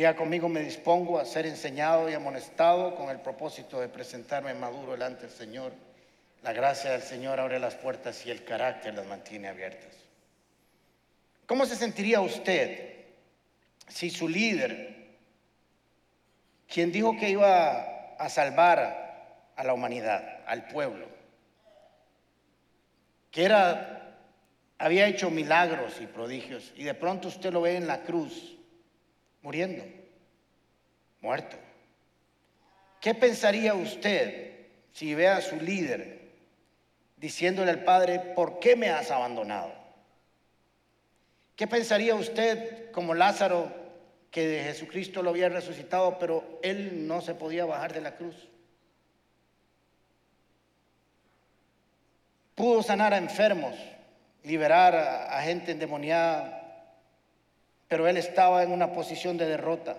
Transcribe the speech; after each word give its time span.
Diga 0.00 0.16
conmigo, 0.16 0.48
me 0.48 0.62
dispongo 0.62 1.18
a 1.18 1.26
ser 1.26 1.44
enseñado 1.44 2.08
y 2.08 2.14
amonestado 2.14 2.94
con 2.94 3.10
el 3.10 3.20
propósito 3.20 3.82
de 3.82 3.88
presentarme 3.90 4.54
maduro 4.54 4.92
delante 4.92 5.26
del 5.26 5.30
Señor. 5.30 5.72
La 6.42 6.54
gracia 6.54 6.92
del 6.92 7.02
Señor 7.02 7.38
abre 7.38 7.58
las 7.58 7.74
puertas 7.74 8.24
y 8.24 8.30
el 8.30 8.42
carácter 8.42 8.94
las 8.94 9.04
mantiene 9.04 9.48
abiertas. 9.48 9.94
¿Cómo 11.44 11.66
se 11.66 11.76
sentiría 11.76 12.22
usted 12.22 12.94
si 13.88 14.08
su 14.08 14.26
líder, 14.26 15.10
quien 16.66 16.92
dijo 16.92 17.14
que 17.18 17.28
iba 17.28 18.14
a 18.18 18.28
salvar 18.30 19.52
a 19.54 19.64
la 19.64 19.74
humanidad, 19.74 20.40
al 20.46 20.66
pueblo, 20.68 21.08
que 23.30 23.44
era, 23.44 24.16
había 24.78 25.08
hecho 25.08 25.28
milagros 25.28 26.00
y 26.00 26.06
prodigios, 26.06 26.72
y 26.74 26.84
de 26.84 26.94
pronto 26.94 27.28
usted 27.28 27.52
lo 27.52 27.60
ve 27.60 27.76
en 27.76 27.86
la 27.86 28.00
cruz, 28.00 28.49
muriendo, 29.42 29.84
muerto. 31.20 31.56
¿Qué 33.00 33.14
pensaría 33.14 33.74
usted 33.74 34.50
si 34.92 35.14
ve 35.14 35.28
a 35.28 35.40
su 35.40 35.56
líder 35.56 36.20
diciéndole 37.16 37.70
al 37.70 37.84
Padre, 37.84 38.18
¿por 38.18 38.58
qué 38.58 38.76
me 38.76 38.88
has 38.88 39.10
abandonado? 39.10 39.72
¿Qué 41.54 41.66
pensaría 41.66 42.14
usted 42.14 42.90
como 42.90 43.14
Lázaro 43.14 43.70
que 44.30 44.62
Jesucristo 44.64 45.22
lo 45.22 45.30
había 45.30 45.50
resucitado, 45.50 46.18
pero 46.18 46.58
él 46.62 47.06
no 47.06 47.20
se 47.20 47.34
podía 47.34 47.66
bajar 47.66 47.92
de 47.92 48.00
la 48.00 48.16
cruz? 48.16 48.48
Pudo 52.54 52.82
sanar 52.82 53.12
a 53.12 53.18
enfermos, 53.18 53.74
liberar 54.42 54.94
a, 54.94 55.42
gente 55.42 55.72
endemoniada, 55.72 56.59
pero 57.90 58.06
él 58.06 58.16
estaba 58.16 58.62
en 58.62 58.70
una 58.70 58.92
posición 58.92 59.36
de 59.36 59.46
derrota, 59.46 59.96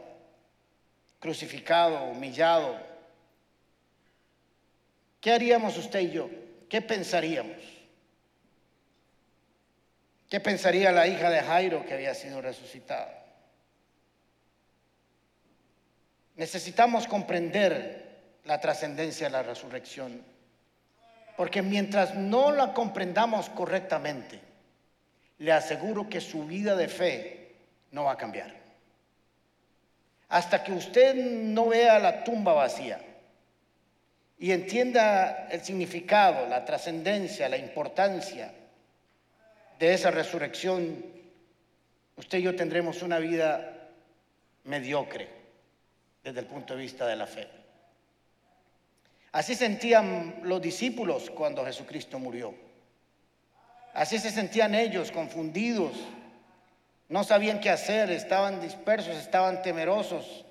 crucificado, 1.20 2.06
humillado. 2.06 2.78
¿Qué 5.20 5.34
haríamos 5.34 5.78
usted 5.78 6.00
y 6.00 6.12
yo? 6.12 6.30
¿Qué 6.70 6.82
pensaríamos? 6.82 7.58
¿Qué 10.30 10.40
pensaría 10.40 10.94
la 10.94 11.06
hija 11.06 11.30
de 11.30 11.42
Jairo 11.42 11.86
que 11.86 11.94
había 11.94 12.14
sido 12.14 12.42
resucitada? 12.42 13.26
Necesitamos 16.38 17.08
comprender 17.08 18.22
la 18.46 18.62
trascendencia 18.62 19.28
de 19.28 19.34
la 19.34 19.44
resurrección, 19.44 20.24
porque 21.36 21.62
mientras 21.62 22.16
no 22.16 22.54
la 22.54 22.74
comprendamos 22.74 23.50
correctamente, 23.50 24.40
le 25.40 25.52
aseguro 25.52 26.08
que 26.08 26.22
su 26.22 26.46
vida 26.46 26.78
de 26.78 26.88
fe 26.88 27.41
no 27.92 28.06
va 28.06 28.14
a 28.14 28.18
cambiar. 28.18 28.54
Hasta 30.30 30.64
que 30.64 30.72
usted 30.72 31.14
no 31.16 31.68
vea 31.68 32.00
la 32.00 32.24
tumba 32.24 32.54
vacía 32.54 33.00
y 34.40 34.52
entienda 34.52 35.48
el 35.52 35.62
significado, 35.62 36.48
la 36.48 36.66
trascendencia, 36.66 37.50
la 37.50 37.58
importancia 37.58 38.52
de 39.78 39.94
esa 39.94 40.10
resurrección, 40.10 41.06
usted 42.16 42.38
y 42.38 42.44
yo 42.44 42.56
tendremos 42.56 43.02
una 43.02 43.20
vida 43.20 43.90
mediocre 44.64 45.28
desde 46.24 46.40
el 46.40 46.46
punto 46.46 46.76
de 46.76 46.82
vista 46.82 47.06
de 47.08 47.16
la 47.16 47.28
fe. 47.28 47.48
Así 49.32 49.56
sentían 49.56 50.42
los 50.44 50.62
discípulos 50.62 51.30
cuando 51.30 51.66
Jesucristo 51.66 52.20
murió. 52.20 52.54
Así 53.94 54.20
se 54.20 54.30
sentían 54.30 54.76
ellos, 54.76 55.12
confundidos. 55.12 55.94
No 57.12 57.26
sabían 57.26 57.60
qué 57.60 57.70
hacer, 57.70 58.10
estaban 58.10 58.62
dispersos, 58.62 59.18
estaban 59.18 59.62
temerosos. 59.64 60.46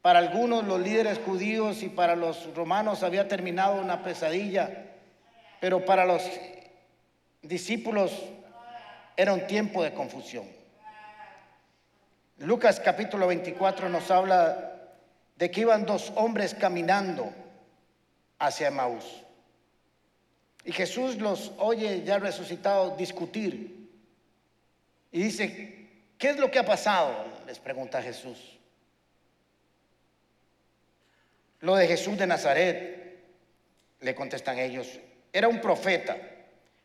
Para 0.00 0.20
algunos 0.20 0.62
los 0.62 0.80
líderes 0.80 1.18
judíos 1.18 1.82
y 1.82 1.88
para 1.88 2.14
los 2.14 2.54
romanos 2.54 3.02
había 3.02 3.26
terminado 3.26 3.82
una 3.82 4.04
pesadilla, 4.04 4.92
pero 5.60 5.84
para 5.84 6.04
los 6.04 6.22
discípulos 7.42 8.12
era 9.16 9.32
un 9.32 9.44
tiempo 9.48 9.82
de 9.82 9.92
confusión. 9.92 10.46
Lucas 12.38 12.78
capítulo 12.78 13.26
24 13.26 13.88
nos 13.88 14.08
habla 14.12 14.82
de 15.34 15.50
que 15.50 15.62
iban 15.62 15.84
dos 15.84 16.12
hombres 16.14 16.54
caminando 16.54 17.32
hacia 18.38 18.70
Maús. 18.70 19.24
Y 20.64 20.70
Jesús 20.70 21.16
los 21.16 21.50
oye 21.58 22.04
ya 22.04 22.20
resucitados 22.20 22.96
discutir. 22.96 23.90
Y 25.10 25.20
dice, 25.24 25.73
¿qué 26.24 26.30
es 26.30 26.38
lo 26.38 26.50
que 26.50 26.58
ha 26.58 26.64
pasado? 26.64 27.14
Les 27.46 27.58
pregunta 27.58 28.00
Jesús. 28.00 28.38
Lo 31.60 31.76
de 31.76 31.86
Jesús 31.86 32.16
de 32.16 32.26
Nazaret, 32.26 33.20
le 34.00 34.14
contestan 34.14 34.58
ellos, 34.58 34.88
era 35.30 35.48
un 35.48 35.60
profeta 35.60 36.16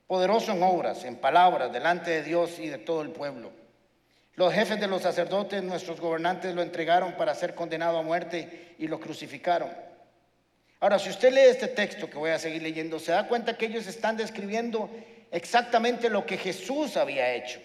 poderoso 0.08 0.52
en 0.52 0.62
obras, 0.62 1.06
en 1.06 1.16
palabras, 1.16 1.72
delante 1.72 2.12
de 2.12 2.24
Dios 2.24 2.60
y 2.60 2.68
de 2.68 2.80
todo 2.80 3.02
el 3.02 3.12
pueblo. 3.12 3.54
Los 4.36 4.54
jefes 4.54 4.78
de 4.78 4.88
los 4.88 5.04
sacerdotes, 5.04 5.64
nuestros 5.64 6.02
gobernantes, 6.02 6.54
lo 6.54 6.62
entregaron 6.62 7.16
para 7.16 7.34
ser 7.34 7.56
condenado 7.56 7.98
a 7.98 8.04
muerte 8.04 8.76
y 8.78 8.90
lo 8.90 9.00
crucificaron. 9.00 9.72
Ahora, 10.82 11.00
si 11.00 11.12
usted 11.12 11.32
lee 11.32 11.50
este 11.50 11.70
texto 11.70 12.10
que 12.10 12.18
voy 12.18 12.32
a 12.32 12.40
seguir 12.40 12.62
leyendo, 12.62 13.00
se 13.00 13.14
da 13.14 13.26
cuenta 13.26 13.58
que 13.58 13.68
ellos 13.68 13.88
están 13.88 14.18
describiendo 14.18 14.90
exactamente 15.32 16.10
lo 16.10 16.26
que 16.26 16.36
Jesús 16.36 16.98
había 16.98 17.34
hecho 17.36 17.62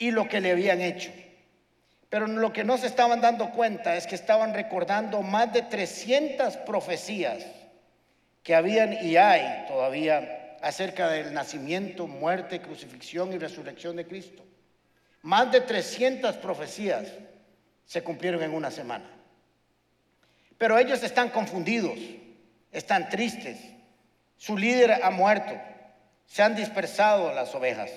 y 0.00 0.10
lo 0.10 0.26
que 0.28 0.40
le 0.40 0.50
habían 0.50 0.80
hecho. 0.80 1.12
Pero 2.08 2.26
lo 2.26 2.52
que 2.52 2.64
no 2.64 2.76
se 2.76 2.88
estaban 2.88 3.20
dando 3.20 3.50
cuenta 3.50 3.94
es 3.94 4.08
que 4.08 4.16
estaban 4.16 4.52
recordando 4.52 5.22
más 5.22 5.52
de 5.52 5.62
300 5.62 6.56
profecías 6.56 7.44
que 8.42 8.56
habían 8.56 8.94
y 9.04 9.16
hay 9.16 9.66
todavía 9.68 10.56
acerca 10.62 11.08
del 11.08 11.32
nacimiento, 11.32 12.08
muerte, 12.08 12.60
crucifixión 12.60 13.32
y 13.32 13.38
resurrección 13.38 13.94
de 13.94 14.06
Cristo. 14.06 14.42
Más 15.22 15.52
de 15.52 15.60
300 15.60 16.36
profecías 16.38 17.06
se 17.84 18.02
cumplieron 18.02 18.42
en 18.42 18.54
una 18.54 18.70
semana. 18.70 19.08
Pero 20.56 20.78
ellos 20.78 21.02
están 21.02 21.28
confundidos, 21.28 21.98
están 22.72 23.10
tristes. 23.10 23.58
Su 24.38 24.56
líder 24.56 25.00
ha 25.02 25.10
muerto, 25.10 25.52
se 26.26 26.42
han 26.42 26.56
dispersado 26.56 27.34
las 27.34 27.54
ovejas. 27.54 27.90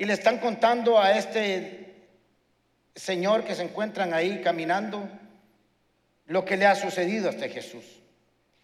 Y 0.00 0.06
le 0.06 0.14
están 0.14 0.38
contando 0.38 0.98
a 0.98 1.12
este 1.12 1.94
señor 2.94 3.44
que 3.44 3.54
se 3.54 3.64
encuentran 3.64 4.14
ahí 4.14 4.40
caminando 4.40 5.06
lo 6.24 6.42
que 6.42 6.56
le 6.56 6.64
ha 6.64 6.74
sucedido 6.74 7.28
a 7.28 7.32
este 7.32 7.50
Jesús. 7.50 7.84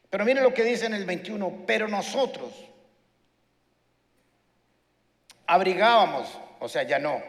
Pero 0.08 0.24
mire 0.24 0.40
lo 0.40 0.54
que 0.54 0.64
dice 0.64 0.86
en 0.86 0.94
el 0.94 1.04
21, 1.04 1.64
pero 1.66 1.88
nosotros 1.88 2.54
abrigábamos, 5.46 6.26
o 6.58 6.70
sea, 6.70 6.84
ya 6.84 6.98
no, 6.98 7.22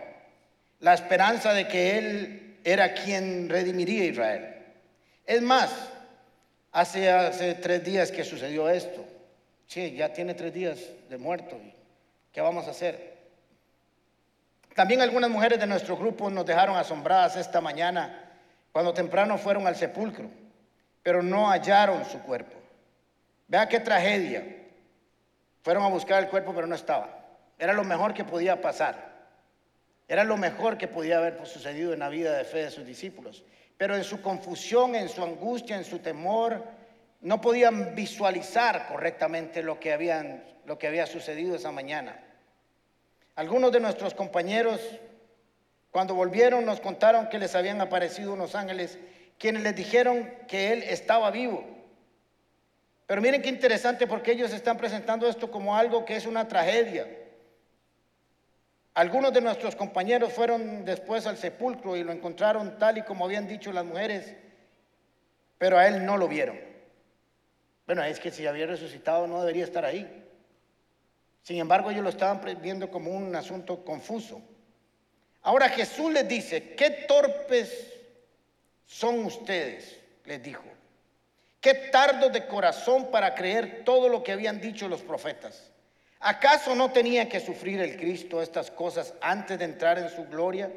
la 0.80 0.94
esperanza 0.94 1.54
de 1.54 1.68
que 1.68 1.98
Él 1.98 2.60
era 2.64 2.94
quien 2.94 3.50
redimiría 3.50 4.04
a 4.04 4.06
Israel. 4.06 4.56
Es 5.26 5.42
más, 5.42 5.70
hace, 6.72 7.12
hace 7.12 7.56
tres 7.56 7.84
días 7.84 8.14
que 8.14 8.24
sucedió 8.24 8.70
esto. 8.70 9.04
Sí, 9.68 9.92
ya 9.98 10.14
tiene 10.14 10.34
tres 10.34 10.54
días 10.54 10.80
de 11.10 11.18
muerto. 11.18 11.60
¿Qué 12.32 12.40
vamos 12.40 12.68
a 12.68 12.72
hacer? 12.72 13.17
También 14.78 15.02
algunas 15.02 15.32
mujeres 15.32 15.60
de 15.60 15.66
nuestro 15.66 15.98
grupo 15.98 16.30
nos 16.30 16.46
dejaron 16.46 16.78
asombradas 16.78 17.36
esta 17.36 17.60
mañana 17.60 18.30
cuando 18.72 18.94
temprano 18.94 19.40
fueron 19.40 19.66
al 19.66 19.76
sepulcro, 19.76 20.30
pero 21.02 21.24
no 21.24 21.50
hallaron 21.50 22.06
su 22.06 22.20
cuerpo. 22.20 22.56
Vea 23.48 23.68
qué 23.68 23.80
tragedia. 23.80 24.46
Fueron 25.64 25.84
a 25.84 25.88
buscar 25.88 26.22
el 26.22 26.30
cuerpo, 26.30 26.54
pero 26.54 26.68
no 26.68 26.76
estaba. 26.76 27.10
Era 27.58 27.74
lo 27.74 27.84
mejor 27.84 28.14
que 28.14 28.24
podía 28.24 28.62
pasar. 28.62 29.16
Era 30.08 30.24
lo 30.24 30.38
mejor 30.38 30.78
que 30.78 30.88
podía 30.88 31.18
haber 31.18 31.44
sucedido 31.48 31.92
en 31.92 31.98
la 31.98 32.10
vida 32.10 32.38
de 32.38 32.44
fe 32.44 32.66
de 32.66 32.70
sus 32.70 32.86
discípulos. 32.86 33.44
Pero 33.78 33.96
en 33.96 34.04
su 34.04 34.22
confusión, 34.22 34.94
en 34.94 35.10
su 35.10 35.24
angustia, 35.24 35.76
en 35.76 35.86
su 35.86 35.98
temor, 35.98 36.64
no 37.22 37.42
podían 37.42 37.96
visualizar 37.96 38.88
correctamente 38.88 39.64
lo 39.64 39.80
que, 39.80 40.40
lo 40.68 40.78
que 40.78 40.86
había 40.86 41.08
sucedido 41.08 41.56
esa 41.56 41.72
mañana. 41.72 42.27
Algunos 43.38 43.72
de 43.72 43.80
nuestros 43.80 44.16
compañeros, 44.16 44.82
cuando 45.92 46.16
volvieron, 46.16 46.66
nos 46.66 46.82
contaron 46.82 47.30
que 47.30 47.38
les 47.38 47.54
habían 47.54 47.80
aparecido 47.80 48.34
unos 48.34 48.56
ángeles, 48.56 48.98
quienes 49.38 49.62
les 49.62 49.76
dijeron 49.76 50.34
que 50.48 50.74
él 50.74 50.82
estaba 50.82 51.30
vivo. 51.30 51.64
Pero 53.06 53.22
miren 53.22 53.44
qué 53.44 53.50
interesante 53.50 54.08
porque 54.08 54.32
ellos 54.32 54.52
están 54.54 54.76
presentando 54.76 55.30
esto 55.30 55.52
como 55.52 55.78
algo 55.78 56.04
que 56.04 56.16
es 56.16 56.26
una 56.26 56.48
tragedia. 56.48 57.08
Algunos 58.96 59.32
de 59.32 59.42
nuestros 59.42 59.76
compañeros 59.76 60.34
fueron 60.34 60.84
después 60.84 61.28
al 61.28 61.38
sepulcro 61.38 61.96
y 61.96 62.04
lo 62.04 62.12
encontraron 62.12 62.80
tal 62.80 62.98
y 62.98 63.04
como 63.04 63.24
habían 63.24 63.48
dicho 63.48 63.72
las 63.72 63.86
mujeres, 63.86 64.36
pero 65.60 65.78
a 65.78 65.88
él 65.88 66.04
no 66.04 66.18
lo 66.18 66.28
vieron. 66.28 66.60
Bueno, 67.86 68.04
es 68.04 68.20
que 68.20 68.32
si 68.32 68.48
había 68.48 68.66
resucitado 68.66 69.28
no 69.28 69.42
debería 69.42 69.64
estar 69.64 69.86
ahí. 69.86 70.27
Sin 71.48 71.60
embargo, 71.60 71.90
ellos 71.90 72.04
lo 72.04 72.10
estaban 72.10 72.42
viendo 72.62 72.92
como 72.92 73.10
un 73.10 73.34
asunto 73.34 73.86
confuso. 73.86 74.42
Ahora 75.44 75.70
Jesús 75.70 76.12
les 76.12 76.28
dice, 76.28 76.76
qué 76.76 76.90
torpes 77.08 77.88
son 78.86 79.24
ustedes, 79.24 79.98
les 80.26 80.44
dijo. 80.44 80.66
Qué 81.62 81.74
tardo 81.74 82.30
de 82.30 82.48
corazón 82.48 83.12
para 83.12 83.34
creer 83.34 83.86
todo 83.86 84.10
lo 84.10 84.24
que 84.24 84.34
habían 84.34 84.60
dicho 84.60 84.90
los 84.90 85.02
profetas. 85.02 85.72
¿Acaso 86.20 86.76
no 86.76 86.92
tenía 86.92 87.30
que 87.30 87.40
sufrir 87.40 87.80
el 87.80 87.96
Cristo 87.96 88.42
estas 88.42 88.70
cosas 88.70 89.14
antes 89.22 89.58
de 89.58 89.64
entrar 89.64 89.98
en 90.00 90.10
su 90.10 90.26
gloria? 90.26 90.70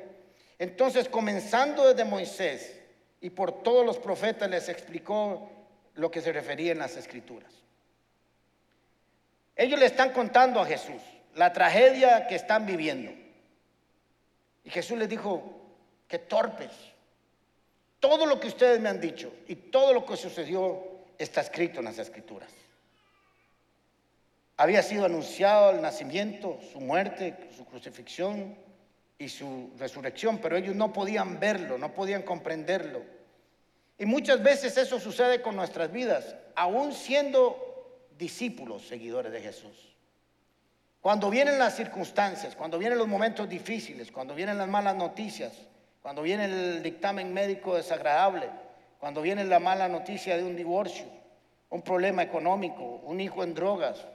Entonces, 0.56 1.08
comenzando 1.08 1.88
desde 1.88 2.08
Moisés 2.08 2.78
y 3.20 3.30
por 3.30 3.64
todos 3.64 3.84
los 3.84 3.98
profetas, 3.98 4.48
les 4.48 4.68
explicó 4.68 5.50
lo 5.96 6.12
que 6.12 6.20
se 6.20 6.32
refería 6.32 6.70
en 6.70 6.78
las 6.78 6.96
escrituras. 6.96 7.60
Ellos 9.60 9.78
le 9.78 9.84
están 9.84 10.12
contando 10.12 10.58
a 10.58 10.64
Jesús 10.64 11.02
la 11.34 11.52
tragedia 11.52 12.26
que 12.26 12.34
están 12.34 12.64
viviendo. 12.64 13.12
Y 14.64 14.70
Jesús 14.70 14.96
les 14.96 15.06
dijo, 15.06 15.60
que 16.08 16.18
torpes. 16.18 16.70
Todo 18.00 18.24
lo 18.24 18.40
que 18.40 18.48
ustedes 18.48 18.80
me 18.80 18.88
han 18.88 19.02
dicho 19.02 19.30
y 19.46 19.54
todo 19.54 19.92
lo 19.92 20.06
que 20.06 20.16
sucedió 20.16 20.82
está 21.18 21.42
escrito 21.42 21.80
en 21.80 21.84
las 21.84 21.98
escrituras. 21.98 22.48
Había 24.56 24.82
sido 24.82 25.04
anunciado 25.04 25.72
el 25.72 25.82
nacimiento, 25.82 26.58
su 26.72 26.80
muerte, 26.80 27.50
su 27.54 27.66
crucifixión 27.66 28.56
y 29.18 29.28
su 29.28 29.72
resurrección, 29.78 30.38
pero 30.38 30.56
ellos 30.56 30.74
no 30.74 30.90
podían 30.90 31.38
verlo, 31.38 31.76
no 31.76 31.92
podían 31.92 32.22
comprenderlo. 32.22 33.02
Y 33.98 34.06
muchas 34.06 34.42
veces 34.42 34.78
eso 34.78 34.98
sucede 34.98 35.42
con 35.42 35.54
nuestras 35.54 35.92
vidas, 35.92 36.34
aún 36.54 36.94
siendo 36.94 37.69
discípulos, 38.20 38.86
seguidores 38.86 39.32
de 39.32 39.40
Jesús. 39.40 39.96
Cuando 41.00 41.30
vienen 41.30 41.58
las 41.58 41.74
circunstancias, 41.74 42.54
cuando 42.54 42.78
vienen 42.78 42.98
los 42.98 43.08
momentos 43.08 43.48
difíciles, 43.48 44.12
cuando 44.12 44.34
vienen 44.34 44.58
las 44.58 44.68
malas 44.68 44.94
noticias, 44.94 45.52
cuando 46.02 46.22
viene 46.22 46.44
el 46.44 46.82
dictamen 46.82 47.32
médico 47.32 47.74
desagradable, 47.74 48.48
cuando 48.98 49.22
viene 49.22 49.44
la 49.44 49.58
mala 49.58 49.88
noticia 49.88 50.36
de 50.36 50.44
un 50.44 50.54
divorcio, 50.54 51.06
un 51.70 51.82
problema 51.82 52.22
económico, 52.22 53.00
un 53.04 53.20
hijo 53.20 53.42
en 53.42 53.54
drogas, 53.54 54.06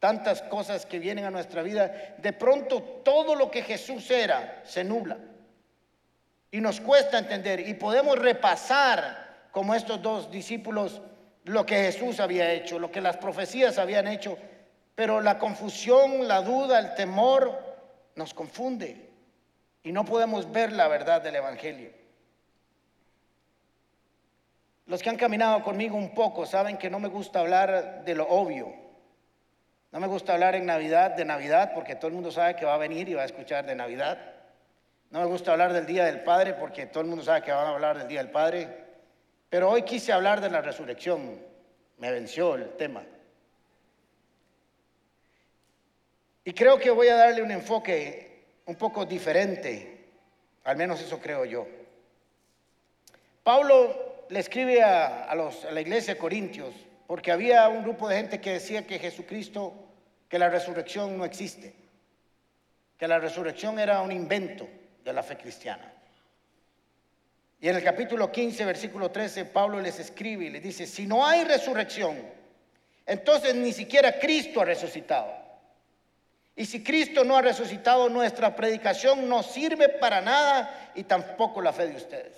tantas 0.00 0.42
cosas 0.42 0.84
que 0.84 0.98
vienen 0.98 1.24
a 1.24 1.30
nuestra 1.30 1.62
vida, 1.62 2.16
de 2.18 2.32
pronto 2.32 2.82
todo 3.04 3.36
lo 3.36 3.50
que 3.50 3.62
Jesús 3.62 4.10
era 4.10 4.62
se 4.64 4.82
nubla. 4.82 5.18
Y 6.50 6.60
nos 6.60 6.80
cuesta 6.80 7.18
entender 7.18 7.60
y 7.60 7.74
podemos 7.74 8.18
repasar 8.18 9.46
como 9.52 9.74
estos 9.76 10.02
dos 10.02 10.30
discípulos 10.30 11.00
lo 11.44 11.66
que 11.66 11.76
Jesús 11.76 12.20
había 12.20 12.52
hecho, 12.52 12.78
lo 12.78 12.90
que 12.90 13.00
las 13.00 13.16
profecías 13.16 13.78
habían 13.78 14.06
hecho, 14.06 14.38
pero 14.94 15.20
la 15.20 15.38
confusión, 15.38 16.28
la 16.28 16.42
duda, 16.42 16.78
el 16.78 16.94
temor 16.94 17.58
nos 18.14 18.34
confunde 18.34 19.10
y 19.82 19.92
no 19.92 20.04
podemos 20.04 20.50
ver 20.52 20.72
la 20.72 20.88
verdad 20.88 21.22
del 21.22 21.36
Evangelio. 21.36 21.90
Los 24.86 25.02
que 25.02 25.10
han 25.10 25.16
caminado 25.16 25.62
conmigo 25.62 25.96
un 25.96 26.14
poco 26.14 26.44
saben 26.44 26.76
que 26.76 26.90
no 26.90 27.00
me 27.00 27.08
gusta 27.08 27.40
hablar 27.40 28.04
de 28.04 28.14
lo 28.14 28.28
obvio. 28.28 28.74
No 29.90 30.00
me 30.00 30.06
gusta 30.06 30.34
hablar 30.34 30.54
en 30.54 30.66
Navidad 30.66 31.12
de 31.12 31.24
Navidad 31.24 31.72
porque 31.74 31.94
todo 31.94 32.08
el 32.08 32.14
mundo 32.14 32.30
sabe 32.30 32.56
que 32.56 32.64
va 32.64 32.74
a 32.74 32.78
venir 32.78 33.08
y 33.08 33.14
va 33.14 33.22
a 33.22 33.26
escuchar 33.26 33.66
de 33.66 33.74
Navidad. 33.74 34.18
No 35.10 35.20
me 35.20 35.26
gusta 35.26 35.52
hablar 35.52 35.72
del 35.72 35.86
Día 35.86 36.04
del 36.04 36.22
Padre 36.22 36.54
porque 36.54 36.86
todo 36.86 37.02
el 37.02 37.08
mundo 37.08 37.24
sabe 37.24 37.42
que 37.42 37.52
van 37.52 37.66
a 37.66 37.70
hablar 37.70 37.98
del 37.98 38.08
Día 38.08 38.22
del 38.22 38.30
Padre. 38.30 38.68
Pero 39.52 39.68
hoy 39.68 39.82
quise 39.82 40.14
hablar 40.14 40.40
de 40.40 40.48
la 40.48 40.62
resurrección. 40.62 41.38
Me 41.98 42.10
venció 42.10 42.54
el 42.54 42.70
tema. 42.70 43.04
Y 46.42 46.54
creo 46.54 46.78
que 46.78 46.90
voy 46.90 47.08
a 47.08 47.16
darle 47.16 47.42
un 47.42 47.50
enfoque 47.50 48.46
un 48.64 48.76
poco 48.76 49.04
diferente, 49.04 50.06
al 50.64 50.78
menos 50.78 51.02
eso 51.02 51.20
creo 51.20 51.44
yo. 51.44 51.66
Pablo 53.42 54.24
le 54.30 54.40
escribe 54.40 54.82
a, 54.82 55.34
la 55.70 55.80
iglesia 55.82 56.14
de 56.14 56.18
Corintios 56.18 56.74
porque 57.06 57.30
había 57.30 57.68
un 57.68 57.82
grupo 57.82 58.08
de 58.08 58.16
gente 58.16 58.40
que 58.40 58.54
decía 58.54 58.86
que 58.86 58.98
Jesucristo, 58.98 59.74
que 60.30 60.38
la 60.38 60.48
resurrección 60.48 61.18
no 61.18 61.26
existe, 61.26 61.74
que 62.96 63.06
la 63.06 63.18
resurrección 63.18 63.78
era 63.78 64.00
un 64.00 64.12
invento 64.12 64.66
de 65.04 65.12
la 65.12 65.22
fe 65.22 65.36
cristiana. 65.36 65.91
Y 67.62 67.68
en 67.68 67.76
el 67.76 67.84
capítulo 67.84 68.32
15, 68.32 68.64
versículo 68.64 69.12
13, 69.12 69.44
Pablo 69.44 69.80
les 69.80 70.00
escribe 70.00 70.46
y 70.46 70.50
les 70.50 70.64
dice, 70.64 70.84
si 70.84 71.06
no 71.06 71.24
hay 71.24 71.44
resurrección, 71.44 72.20
entonces 73.06 73.54
ni 73.54 73.72
siquiera 73.72 74.18
Cristo 74.18 74.60
ha 74.60 74.64
resucitado. 74.64 75.32
Y 76.56 76.66
si 76.66 76.82
Cristo 76.82 77.22
no 77.22 77.36
ha 77.36 77.40
resucitado, 77.40 78.08
nuestra 78.08 78.56
predicación 78.56 79.28
no 79.28 79.44
sirve 79.44 79.88
para 79.88 80.20
nada 80.20 80.90
y 80.96 81.04
tampoco 81.04 81.62
la 81.62 81.72
fe 81.72 81.86
de 81.86 81.96
ustedes. 81.96 82.34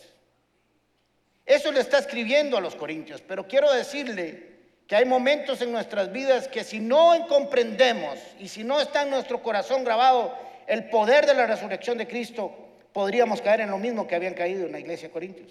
Eso 1.46 1.72
le 1.72 1.80
está 1.80 2.00
escribiendo 2.00 2.58
a 2.58 2.60
los 2.60 2.74
corintios, 2.74 3.22
pero 3.22 3.48
quiero 3.48 3.72
decirle 3.72 4.52
que 4.86 4.94
hay 4.94 5.06
momentos 5.06 5.62
en 5.62 5.72
nuestras 5.72 6.12
vidas 6.12 6.48
que 6.48 6.64
si 6.64 6.80
no 6.80 7.26
comprendemos 7.28 8.18
y 8.38 8.48
si 8.48 8.62
no 8.62 8.78
está 8.78 9.04
en 9.04 9.10
nuestro 9.10 9.42
corazón 9.42 9.84
grabado 9.84 10.36
el 10.66 10.90
poder 10.90 11.24
de 11.24 11.32
la 11.32 11.46
resurrección 11.46 11.96
de 11.96 12.06
Cristo, 12.06 12.64
podríamos 12.94 13.43
caer 13.43 13.62
en 13.62 13.70
lo 13.70 13.79
mismo 13.79 14.06
que 14.06 14.14
habían 14.14 14.35
caído 14.35 14.64
en 14.64 14.73
la 14.73 14.79
iglesia 14.79 15.08
de 15.08 15.12
Corintios. 15.12 15.50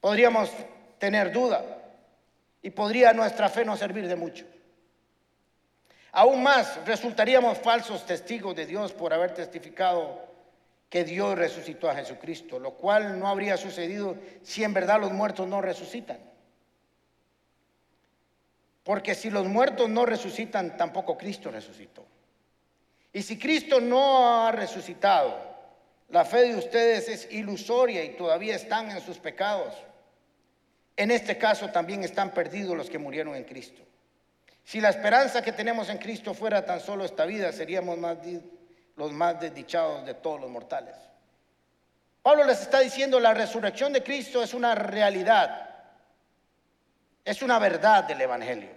Podríamos 0.00 0.50
tener 0.98 1.30
duda 1.30 1.62
y 2.62 2.70
podría 2.70 3.12
nuestra 3.12 3.50
fe 3.50 3.64
no 3.64 3.76
servir 3.76 4.08
de 4.08 4.16
mucho. 4.16 4.46
Aún 6.12 6.42
más, 6.42 6.80
resultaríamos 6.86 7.58
falsos 7.58 8.06
testigos 8.06 8.56
de 8.56 8.64
Dios 8.64 8.92
por 8.94 9.12
haber 9.12 9.34
testificado 9.34 10.24
que 10.88 11.04
Dios 11.04 11.38
resucitó 11.38 11.90
a 11.90 11.94
Jesucristo, 11.94 12.58
lo 12.58 12.72
cual 12.72 13.20
no 13.20 13.28
habría 13.28 13.58
sucedido 13.58 14.16
si 14.42 14.64
en 14.64 14.72
verdad 14.72 14.98
los 14.98 15.12
muertos 15.12 15.46
no 15.46 15.60
resucitan. 15.60 16.18
Porque 18.82 19.14
si 19.14 19.28
los 19.28 19.46
muertos 19.46 19.90
no 19.90 20.06
resucitan, 20.06 20.78
tampoco 20.78 21.18
Cristo 21.18 21.50
resucitó. 21.50 22.06
Y 23.12 23.20
si 23.20 23.38
Cristo 23.38 23.78
no 23.78 24.46
ha 24.46 24.52
resucitado, 24.52 25.49
la 26.10 26.24
fe 26.24 26.48
de 26.48 26.56
ustedes 26.56 27.08
es 27.08 27.32
ilusoria 27.32 28.04
y 28.04 28.10
todavía 28.10 28.56
están 28.56 28.90
en 28.90 29.00
sus 29.00 29.18
pecados. 29.18 29.74
En 30.96 31.10
este 31.10 31.38
caso 31.38 31.70
también 31.70 32.02
están 32.02 32.32
perdidos 32.32 32.76
los 32.76 32.90
que 32.90 32.98
murieron 32.98 33.34
en 33.36 33.44
Cristo. 33.44 33.82
Si 34.64 34.80
la 34.80 34.90
esperanza 34.90 35.42
que 35.42 35.52
tenemos 35.52 35.88
en 35.88 35.98
Cristo 35.98 36.34
fuera 36.34 36.64
tan 36.64 36.80
solo 36.80 37.04
esta 37.04 37.24
vida, 37.24 37.52
seríamos 37.52 37.98
los 38.96 39.12
más 39.12 39.40
desdichados 39.40 40.04
de 40.04 40.14
todos 40.14 40.40
los 40.40 40.50
mortales. 40.50 40.94
Pablo 42.22 42.44
les 42.44 42.60
está 42.60 42.80
diciendo, 42.80 43.18
la 43.18 43.32
resurrección 43.32 43.92
de 43.92 44.02
Cristo 44.02 44.42
es 44.42 44.52
una 44.52 44.74
realidad, 44.74 45.70
es 47.24 47.40
una 47.40 47.58
verdad 47.58 48.04
del 48.04 48.20
Evangelio. 48.20 48.68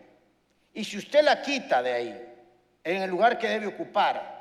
Y 0.74 0.84
si 0.86 0.98
usted 0.98 1.24
la 1.24 1.42
quita 1.42 1.82
de 1.84 1.94
ahí, 1.94 2.34
en 2.84 3.02
el 3.02 3.10
lugar 3.10 3.38
que 3.38 3.50
debe 3.50 3.68
ocupar, 3.68 4.33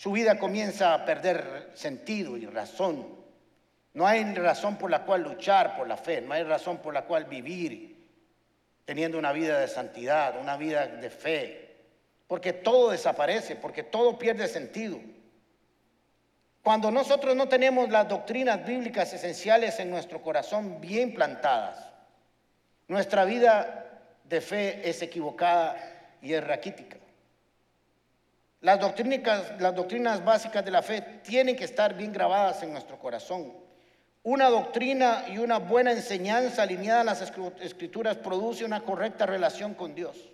su 0.00 0.12
vida 0.12 0.38
comienza 0.38 0.94
a 0.94 1.04
perder 1.04 1.72
sentido 1.74 2.38
y 2.38 2.46
razón. 2.46 3.06
No 3.92 4.06
hay 4.06 4.24
razón 4.34 4.78
por 4.78 4.90
la 4.90 5.04
cual 5.04 5.24
luchar 5.24 5.76
por 5.76 5.86
la 5.86 5.98
fe, 5.98 6.22
no 6.22 6.32
hay 6.32 6.42
razón 6.42 6.78
por 6.78 6.94
la 6.94 7.02
cual 7.02 7.26
vivir 7.26 8.08
teniendo 8.86 9.18
una 9.18 9.30
vida 9.32 9.60
de 9.60 9.68
santidad, 9.68 10.40
una 10.40 10.56
vida 10.56 10.86
de 10.86 11.10
fe, 11.10 11.76
porque 12.26 12.54
todo 12.54 12.92
desaparece, 12.92 13.56
porque 13.56 13.82
todo 13.82 14.18
pierde 14.18 14.48
sentido. 14.48 14.98
Cuando 16.62 16.90
nosotros 16.90 17.36
no 17.36 17.50
tenemos 17.50 17.90
las 17.90 18.08
doctrinas 18.08 18.64
bíblicas 18.64 19.12
esenciales 19.12 19.80
en 19.80 19.90
nuestro 19.90 20.22
corazón 20.22 20.80
bien 20.80 21.12
plantadas, 21.12 21.92
nuestra 22.88 23.26
vida 23.26 24.00
de 24.24 24.40
fe 24.40 24.80
es 24.88 25.02
equivocada 25.02 25.76
y 26.22 26.32
es 26.32 26.42
raquítica. 26.42 26.96
Las 28.60 28.78
doctrinas, 28.78 30.24
básicas 30.24 30.64
de 30.64 30.70
la 30.70 30.82
fe 30.82 31.00
tienen 31.22 31.56
que 31.56 31.64
estar 31.64 31.94
bien 31.94 32.12
grabadas 32.12 32.62
en 32.62 32.72
nuestro 32.72 32.98
corazón. 32.98 33.52
Una 34.22 34.50
doctrina 34.50 35.24
y 35.28 35.38
una 35.38 35.58
buena 35.58 35.92
enseñanza 35.92 36.62
alineada 36.62 37.00
a 37.00 37.04
las 37.04 37.22
escrituras 37.60 38.18
produce 38.18 38.66
una 38.66 38.82
correcta 38.82 39.24
relación 39.24 39.72
con 39.72 39.94
Dios. 39.94 40.30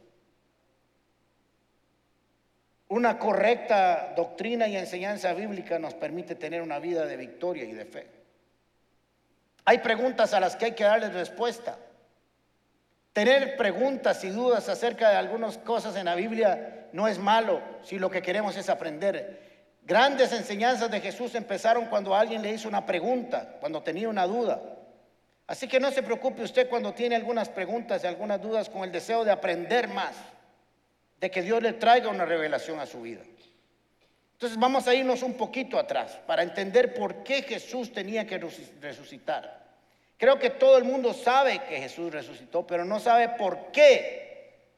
Una 2.88 3.18
correcta 3.18 4.12
doctrina 4.16 4.66
y 4.66 4.76
enseñanza 4.76 5.32
bíblica 5.32 5.78
nos 5.78 5.94
permite 5.94 6.34
tener 6.34 6.62
una 6.62 6.80
vida 6.80 7.06
de 7.06 7.16
victoria 7.16 7.64
y 7.64 7.72
de 7.72 7.84
fe. 7.84 8.06
Hay 9.64 9.78
preguntas 9.78 10.34
a 10.34 10.40
las 10.40 10.56
que 10.56 10.66
hay 10.66 10.72
que 10.72 10.84
darles 10.84 11.12
respuesta. 11.12 11.78
Tener 13.16 13.56
preguntas 13.56 14.22
y 14.24 14.28
dudas 14.28 14.68
acerca 14.68 15.08
de 15.08 15.16
algunas 15.16 15.56
cosas 15.56 15.96
en 15.96 16.04
la 16.04 16.14
Biblia 16.14 16.88
no 16.92 17.08
es 17.08 17.18
malo 17.18 17.62
si 17.82 17.98
lo 17.98 18.10
que 18.10 18.20
queremos 18.20 18.58
es 18.58 18.68
aprender. 18.68 19.70
Grandes 19.82 20.34
enseñanzas 20.34 20.90
de 20.90 21.00
Jesús 21.00 21.34
empezaron 21.34 21.86
cuando 21.86 22.14
alguien 22.14 22.42
le 22.42 22.52
hizo 22.52 22.68
una 22.68 22.84
pregunta, 22.84 23.56
cuando 23.58 23.82
tenía 23.82 24.10
una 24.10 24.26
duda. 24.26 24.60
Así 25.46 25.66
que 25.66 25.80
no 25.80 25.90
se 25.92 26.02
preocupe 26.02 26.42
usted 26.42 26.68
cuando 26.68 26.92
tiene 26.92 27.16
algunas 27.16 27.48
preguntas 27.48 28.04
y 28.04 28.06
algunas 28.06 28.38
dudas 28.42 28.68
con 28.68 28.84
el 28.84 28.92
deseo 28.92 29.24
de 29.24 29.32
aprender 29.32 29.88
más, 29.88 30.14
de 31.18 31.30
que 31.30 31.40
Dios 31.40 31.62
le 31.62 31.72
traiga 31.72 32.10
una 32.10 32.26
revelación 32.26 32.80
a 32.80 32.84
su 32.84 33.00
vida. 33.00 33.22
Entonces 34.32 34.58
vamos 34.58 34.86
a 34.88 34.94
irnos 34.94 35.22
un 35.22 35.38
poquito 35.38 35.78
atrás 35.78 36.20
para 36.26 36.42
entender 36.42 36.92
por 36.92 37.22
qué 37.22 37.40
Jesús 37.40 37.94
tenía 37.94 38.26
que 38.26 38.36
resucitar. 38.78 39.65
Creo 40.18 40.38
que 40.38 40.50
todo 40.50 40.78
el 40.78 40.84
mundo 40.84 41.12
sabe 41.12 41.60
que 41.68 41.78
Jesús 41.78 42.12
resucitó, 42.12 42.66
pero 42.66 42.84
no 42.84 42.98
sabe 43.00 43.30
por 43.30 43.70
qué 43.70 44.26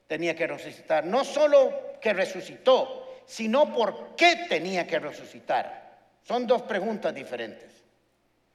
tenía 0.07 0.35
que 0.35 0.47
resucitar. 0.47 1.05
No 1.05 1.25
solo 1.25 1.99
que 2.01 2.13
resucitó, 2.13 3.23
sino 3.27 3.73
por 3.73 4.17
qué 4.17 4.47
tenía 4.49 4.87
que 4.87 4.99
resucitar. 4.99 5.97
Son 6.23 6.47
dos 6.47 6.63
preguntas 6.63 7.15
diferentes. 7.15 7.69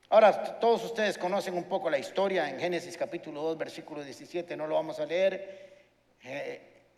Ahora, 0.09 0.59
todos 0.59 0.83
ustedes 0.83 1.17
conocen 1.17 1.55
un 1.55 1.63
poco 1.63 1.89
la 1.89 1.97
historia 1.97 2.49
en 2.49 2.59
Génesis 2.59 2.97
capítulo 2.97 3.41
2, 3.41 3.57
versículo 3.57 4.03
17, 4.03 4.55
no 4.57 4.67
lo 4.67 4.75
vamos 4.75 4.99
a 4.99 5.05
leer. 5.05 5.73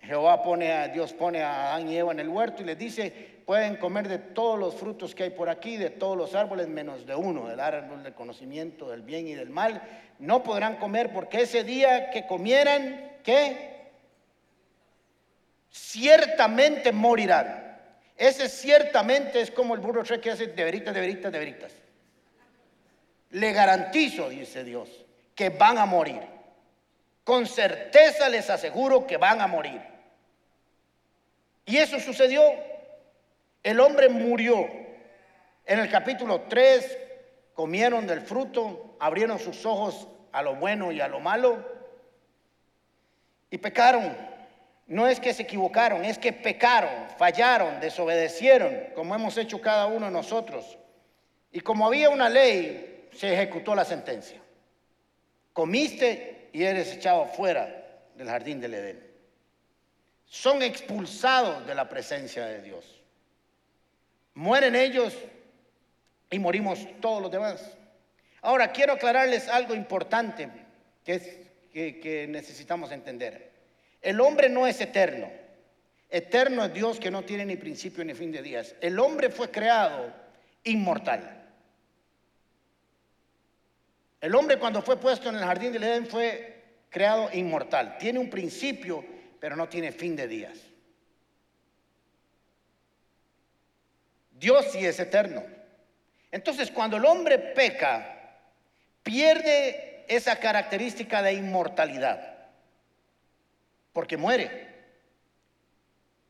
Jehová 0.05 0.43
pone 0.43 0.71
a, 0.71 0.87
Dios 0.87 1.13
pone 1.13 1.41
a 1.41 1.73
Adán 1.73 1.89
y 1.89 1.97
Eva 1.97 2.11
en 2.11 2.19
el 2.19 2.29
huerto 2.29 2.61
y 2.61 2.65
les 2.65 2.77
dice, 2.77 3.11
pueden 3.45 3.77
comer 3.77 4.07
de 4.07 4.19
todos 4.19 4.59
los 4.59 4.75
frutos 4.75 5.15
que 5.15 5.23
hay 5.23 5.29
por 5.31 5.49
aquí, 5.49 5.77
de 5.77 5.89
todos 5.89 6.15
los 6.15 6.35
árboles, 6.35 6.67
menos 6.67 7.05
de 7.05 7.15
uno, 7.15 7.47
del 7.47 7.59
árbol 7.59 8.03
del 8.03 8.13
conocimiento 8.13 8.89
del 8.89 9.01
bien 9.01 9.27
y 9.27 9.33
del 9.33 9.49
mal. 9.49 9.81
No 10.19 10.43
podrán 10.43 10.77
comer 10.77 11.11
porque 11.11 11.41
ese 11.41 11.63
día 11.63 12.11
que 12.11 12.27
comieran, 12.27 13.17
¿qué? 13.23 13.89
Ciertamente 15.71 16.91
morirán. 16.91 17.65
Ese 18.17 18.47
ciertamente 18.47 19.41
es 19.41 19.51
como 19.51 19.73
el 19.73 19.81
burro 19.81 20.03
que 20.03 20.31
hace 20.31 20.47
de 20.47 20.63
veritas, 20.63 20.93
de 20.93 21.01
veritas, 21.01 21.31
de 21.31 21.39
veritas. 21.39 21.73
Le 23.31 23.51
garantizo, 23.51 24.29
dice 24.29 24.63
Dios, 24.63 24.89
que 25.33 25.49
van 25.49 25.77
a 25.77 25.85
morir. 25.85 26.21
Con 27.23 27.47
certeza 27.47 28.29
les 28.29 28.49
aseguro 28.49 29.05
que 29.05 29.17
van 29.17 29.41
a 29.41 29.47
morir. 29.47 29.94
Y 31.65 31.77
eso 31.77 31.99
sucedió. 31.99 32.43
El 33.63 33.79
hombre 33.79 34.09
murió. 34.09 34.67
En 35.65 35.79
el 35.79 35.89
capítulo 35.89 36.41
3 36.41 36.97
comieron 37.53 38.05
del 38.05 38.21
fruto, 38.21 38.95
abrieron 38.99 39.39
sus 39.39 39.65
ojos 39.65 40.07
a 40.31 40.41
lo 40.43 40.55
bueno 40.55 40.91
y 40.91 41.01
a 41.01 41.07
lo 41.07 41.19
malo 41.19 41.75
y 43.49 43.57
pecaron. 43.57 44.15
No 44.87 45.07
es 45.07 45.19
que 45.19 45.33
se 45.33 45.43
equivocaron, 45.43 46.05
es 46.05 46.19
que 46.19 46.31
pecaron, 46.31 46.91
fallaron, 47.17 47.79
desobedecieron, 47.79 48.89
como 48.93 49.15
hemos 49.15 49.37
hecho 49.37 49.59
cada 49.59 49.87
uno 49.87 50.05
de 50.05 50.11
nosotros. 50.11 50.77
Y 51.51 51.61
como 51.61 51.87
había 51.87 52.09
una 52.09 52.29
ley, 52.29 53.07
se 53.13 53.33
ejecutó 53.33 53.73
la 53.73 53.85
sentencia. 53.85 54.39
Comiste 55.53 56.49
y 56.53 56.63
eres 56.63 56.93
echado 56.93 57.25
fuera 57.25 58.03
del 58.15 58.27
jardín 58.27 58.59
del 58.59 58.73
Edén. 58.73 59.14
Son 60.35 60.61
expulsados 60.61 61.65
de 61.65 61.73
la 61.73 61.87
presencia 61.87 62.45
de 62.45 62.61
Dios. 62.61 62.83
Mueren 64.33 64.75
ellos 64.75 65.13
y 66.29 66.39
morimos 66.39 66.85
todos 66.99 67.21
los 67.21 67.31
demás. 67.31 67.63
Ahora, 68.41 68.73
quiero 68.73 68.91
aclararles 68.91 69.47
algo 69.47 69.73
importante 69.73 70.49
que, 71.05 71.47
que 71.73 72.27
necesitamos 72.27 72.91
entender. 72.91 73.49
El 74.01 74.19
hombre 74.19 74.49
no 74.49 74.67
es 74.67 74.81
eterno. 74.81 75.31
Eterno 76.09 76.65
es 76.65 76.73
Dios 76.73 76.99
que 76.99 77.09
no 77.09 77.23
tiene 77.23 77.45
ni 77.45 77.55
principio 77.55 78.03
ni 78.03 78.13
fin 78.13 78.33
de 78.33 78.41
días. 78.41 78.75
El 78.81 78.99
hombre 78.99 79.29
fue 79.29 79.49
creado 79.49 80.11
inmortal. 80.65 81.45
El 84.19 84.35
hombre 84.35 84.59
cuando 84.59 84.81
fue 84.81 84.99
puesto 84.99 85.29
en 85.29 85.35
el 85.35 85.45
jardín 85.45 85.71
del 85.71 85.85
Edén 85.85 86.05
fue 86.05 86.61
creado 86.89 87.29
inmortal. 87.31 87.97
Tiene 87.97 88.19
un 88.19 88.29
principio, 88.29 89.14
pero 89.45 89.55
no 89.55 89.69
tiene 89.69 89.91
fin 89.91 90.15
de 90.15 90.27
días. 90.27 90.57
Dios 94.31 94.71
sí 94.71 94.83
es 94.83 94.99
eterno. 94.99 95.43
Entonces, 96.31 96.71
cuando 96.71 96.97
el 96.97 97.05
hombre 97.05 97.37
peca, 97.37 98.39
pierde 99.03 100.03
esa 100.07 100.39
característica 100.39 101.21
de 101.21 101.33
inmortalidad, 101.33 102.47
porque 103.93 104.17
muere. 104.17 104.67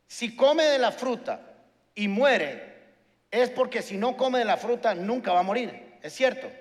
Si 0.07 0.35
come 0.35 0.65
de 0.65 0.79
la 0.79 0.91
fruta 0.91 1.39
y 1.95 2.09
muere, 2.09 2.81
es 3.31 3.49
porque 3.49 3.81
si 3.81 3.95
no 3.95 4.17
come 4.17 4.39
de 4.39 4.45
la 4.45 4.57
fruta 4.57 4.93
nunca 4.93 5.31
va 5.31 5.39
a 5.39 5.43
morir. 5.43 5.99
¿Es 6.01 6.11
cierto? 6.11 6.51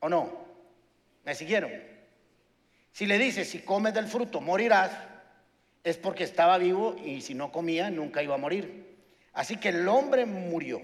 ¿O 0.00 0.08
no? 0.08 0.36
¿Me 1.22 1.32
siguieron? 1.36 1.93
Si 2.94 3.06
le 3.06 3.18
dice, 3.18 3.44
si 3.44 3.58
comes 3.58 3.92
del 3.92 4.06
fruto 4.06 4.40
morirás, 4.40 4.92
es 5.82 5.96
porque 5.96 6.22
estaba 6.22 6.58
vivo 6.58 6.94
y 7.04 7.22
si 7.22 7.34
no 7.34 7.50
comía 7.50 7.90
nunca 7.90 8.22
iba 8.22 8.36
a 8.36 8.38
morir. 8.38 9.00
Así 9.32 9.56
que 9.56 9.70
el 9.70 9.88
hombre 9.88 10.24
murió. 10.24 10.80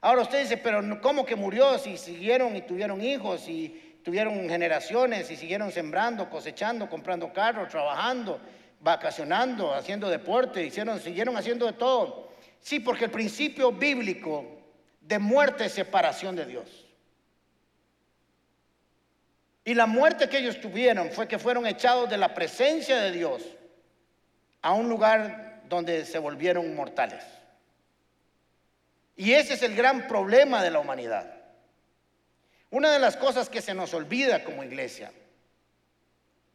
Ahora 0.00 0.22
usted 0.22 0.40
dice, 0.40 0.56
pero 0.56 0.80
¿cómo 1.02 1.26
que 1.26 1.36
murió 1.36 1.78
si 1.78 1.98
siguieron 1.98 2.56
y 2.56 2.62
tuvieron 2.62 3.02
hijos 3.02 3.46
y 3.50 3.98
tuvieron 4.02 4.48
generaciones 4.48 5.30
y 5.30 5.36
siguieron 5.36 5.70
sembrando, 5.70 6.30
cosechando, 6.30 6.88
comprando 6.88 7.34
carros, 7.34 7.68
trabajando, 7.68 8.40
vacacionando, 8.80 9.74
haciendo 9.74 10.08
deporte, 10.08 10.64
hicieron, 10.64 10.98
siguieron 11.00 11.36
haciendo 11.36 11.66
de 11.66 11.74
todo? 11.74 12.32
Sí, 12.60 12.80
porque 12.80 13.04
el 13.04 13.10
principio 13.10 13.72
bíblico 13.72 14.46
de 15.02 15.18
muerte 15.18 15.66
es 15.66 15.72
separación 15.72 16.34
de 16.34 16.46
Dios. 16.46 16.81
Y 19.64 19.74
la 19.74 19.86
muerte 19.86 20.28
que 20.28 20.38
ellos 20.38 20.60
tuvieron 20.60 21.10
fue 21.10 21.28
que 21.28 21.38
fueron 21.38 21.66
echados 21.66 22.10
de 22.10 22.16
la 22.16 22.34
presencia 22.34 23.00
de 23.00 23.12
Dios 23.12 23.42
a 24.60 24.72
un 24.72 24.88
lugar 24.88 25.62
donde 25.68 26.04
se 26.04 26.18
volvieron 26.18 26.74
mortales. 26.74 27.24
Y 29.16 29.32
ese 29.32 29.54
es 29.54 29.62
el 29.62 29.76
gran 29.76 30.08
problema 30.08 30.62
de 30.62 30.70
la 30.70 30.80
humanidad. 30.80 31.32
Una 32.70 32.90
de 32.90 32.98
las 32.98 33.16
cosas 33.16 33.48
que 33.48 33.60
se 33.60 33.74
nos 33.74 33.94
olvida 33.94 34.42
como 34.42 34.64
iglesia 34.64 35.12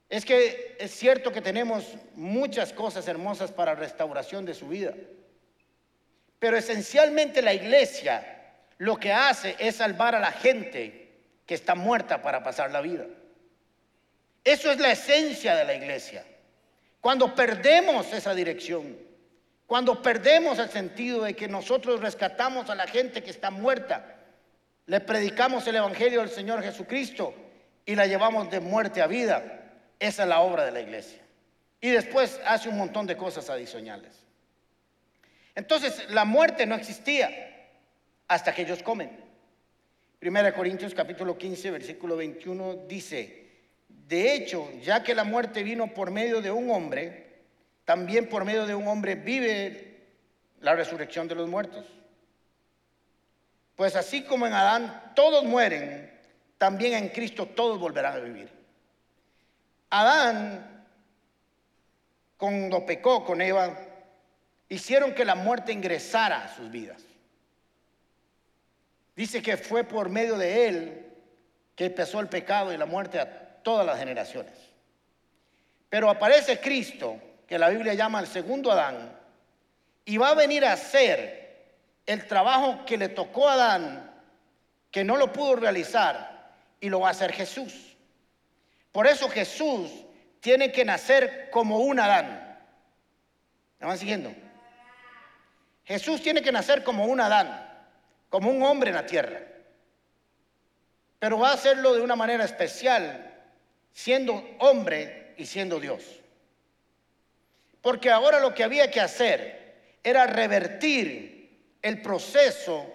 es 0.09 0.25
que 0.25 0.75
es 0.79 0.91
cierto 0.91 1.31
que 1.31 1.41
tenemos 1.41 1.85
muchas 2.15 2.73
cosas 2.73 3.07
hermosas 3.07 3.51
para 3.51 3.75
restauración 3.75 4.45
de 4.45 4.53
su 4.53 4.67
vida, 4.67 4.93
pero 6.39 6.57
esencialmente 6.57 7.41
la 7.41 7.53
iglesia 7.53 8.25
lo 8.77 8.97
que 8.97 9.11
hace 9.13 9.55
es 9.59 9.75
salvar 9.77 10.15
a 10.15 10.19
la 10.19 10.31
gente 10.31 11.06
que 11.47 11.55
está 11.55 11.73
muerta 11.73 12.21
para 12.21 12.43
pasar 12.43 12.69
la 12.69 12.81
vida. 12.81 13.05
Eso 14.43 14.69
es 14.69 14.79
la 14.79 14.91
esencia 14.91 15.55
de 15.55 15.65
la 15.65 15.73
iglesia. 15.73 16.23
Cuando 17.01 17.33
perdemos 17.33 18.13
esa 18.13 18.35
dirección, 18.35 18.97
cuando 19.65 20.01
perdemos 20.01 20.59
el 20.59 20.69
sentido 20.69 21.23
de 21.23 21.35
que 21.35 21.47
nosotros 21.47 22.01
rescatamos 22.01 22.69
a 22.69 22.75
la 22.75 22.85
gente 22.85 23.23
que 23.23 23.31
está 23.31 23.49
muerta, 23.49 24.17
le 24.85 24.99
predicamos 24.99 25.65
el 25.67 25.77
Evangelio 25.77 26.19
del 26.19 26.29
Señor 26.29 26.61
Jesucristo 26.61 27.33
y 27.85 27.95
la 27.95 28.07
llevamos 28.07 28.49
de 28.51 28.59
muerte 28.59 29.01
a 29.01 29.07
vida, 29.07 29.71
esa 29.99 30.23
es 30.23 30.29
la 30.29 30.41
obra 30.41 30.65
de 30.65 30.71
la 30.71 30.81
iglesia. 30.81 31.21
Y 31.79 31.89
después 31.89 32.39
hace 32.45 32.69
un 32.69 32.77
montón 32.77 33.07
de 33.07 33.15
cosas 33.15 33.49
adicionales. 33.49 34.13
Entonces, 35.55 36.09
la 36.09 36.25
muerte 36.25 36.65
no 36.65 36.75
existía 36.75 37.31
hasta 38.27 38.53
que 38.53 38.63
ellos 38.63 38.83
comen. 38.83 39.26
Primera 40.19 40.53
Corintios 40.53 40.95
capítulo 40.95 41.37
15, 41.37 41.69
versículo 41.71 42.15
21 42.17 42.85
dice, 42.87 43.45
de 43.87 44.33
hecho, 44.33 44.71
ya 44.81 45.03
que 45.03 45.13
la 45.13 45.23
muerte 45.23 45.61
vino 45.61 45.93
por 45.93 46.09
medio 46.09 46.41
de 46.41 46.49
un 46.49 46.71
hombre, 46.71 47.43
también 47.85 48.27
por 48.27 48.43
medio 48.43 48.65
de 48.65 48.73
un 48.73 48.87
hombre 48.87 49.13
vive 49.13 50.05
la 50.61 50.73
resurrección 50.73 51.27
de 51.27 51.35
los 51.35 51.47
muertos. 51.47 51.85
Pues 53.75 53.95
así 53.95 54.23
como 54.23 54.47
en 54.47 54.53
Adán 54.53 55.13
todos 55.15 55.43
mueren, 55.43 56.11
también 56.57 56.95
en 56.95 57.09
Cristo 57.09 57.45
todos 57.45 57.79
volverán 57.79 58.15
a 58.15 58.19
vivir. 58.19 58.49
Adán, 59.91 60.85
cuando 62.37 62.87
pecó 62.87 63.23
con 63.23 63.39
Eva, 63.39 63.77
hicieron 64.67 65.13
que 65.13 65.25
la 65.25 65.35
muerte 65.35 65.71
ingresara 65.71 66.45
a 66.45 66.55
sus 66.55 66.71
vidas. 66.71 67.06
Dice 69.17 69.41
que 69.41 69.57
fue 69.57 69.83
por 69.83 70.09
medio 70.09 70.37
de 70.37 70.67
él 70.67 71.07
que 71.75 71.85
empezó 71.85 72.19
el 72.19 72.29
pecado 72.29 72.71
y 72.71 72.77
la 72.77 72.85
muerte 72.85 73.19
a 73.19 73.27
todas 73.63 73.83
las 73.83 73.97
generaciones. 73.97 74.53
Pero 75.89 76.07
aparece 76.07 76.59
Cristo 76.59 77.19
que 77.47 77.57
la 77.57 77.69
Biblia 77.69 77.95
llama 77.95 78.19
el 78.19 78.27
segundo 78.27 78.71
Adán, 78.71 79.17
y 80.05 80.17
va 80.17 80.29
a 80.29 80.35
venir 80.35 80.63
a 80.63 80.73
hacer 80.73 81.65
el 82.05 82.27
trabajo 82.27 82.85
que 82.85 82.95
le 82.95 83.09
tocó 83.09 83.49
a 83.49 83.53
Adán, 83.53 84.11
que 84.91 85.03
no 85.03 85.17
lo 85.17 85.33
pudo 85.33 85.55
realizar, 85.55 86.53
y 86.79 86.87
lo 86.87 86.99
va 86.99 87.07
a 87.07 87.11
hacer 87.11 87.33
Jesús. 87.33 87.97
Por 88.91 89.07
eso 89.07 89.27
Jesús 89.29 89.91
tiene 90.41 90.71
que 90.71 90.85
nacer 90.85 91.49
como 91.49 91.79
un 91.79 91.99
Adán. 91.99 92.55
¿Me 93.79 93.87
van 93.87 93.97
siguiendo? 93.97 94.31
Jesús 95.85 96.21
tiene 96.21 96.43
que 96.43 96.51
nacer 96.51 96.83
como 96.83 97.05
un 97.05 97.19
Adán, 97.19 97.66
como 98.29 98.49
un 98.49 98.63
hombre 98.63 98.89
en 98.89 98.95
la 98.95 99.05
tierra. 99.05 99.41
Pero 101.19 101.39
va 101.39 101.49
a 101.49 101.53
hacerlo 101.53 101.93
de 101.93 102.01
una 102.01 102.15
manera 102.15 102.43
especial, 102.45 103.33
siendo 103.91 104.43
hombre 104.59 105.33
y 105.37 105.45
siendo 105.45 105.79
Dios. 105.79 106.03
Porque 107.81 108.11
ahora 108.11 108.39
lo 108.39 108.53
que 108.53 108.63
había 108.63 108.91
que 108.91 109.01
hacer 109.01 109.75
era 110.03 110.27
revertir 110.27 111.77
el 111.81 112.01
proceso 112.01 112.85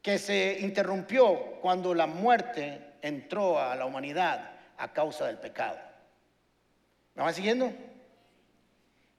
que 0.00 0.18
se 0.18 0.58
interrumpió 0.60 1.58
cuando 1.60 1.94
la 1.94 2.06
muerte 2.06 2.94
entró 3.00 3.58
a 3.58 3.74
la 3.76 3.86
humanidad 3.86 4.50
a 4.76 4.92
causa 4.92 5.26
del 5.26 5.38
pecado. 5.38 5.78
¿Me 7.14 7.22
van 7.22 7.34
siguiendo? 7.34 7.72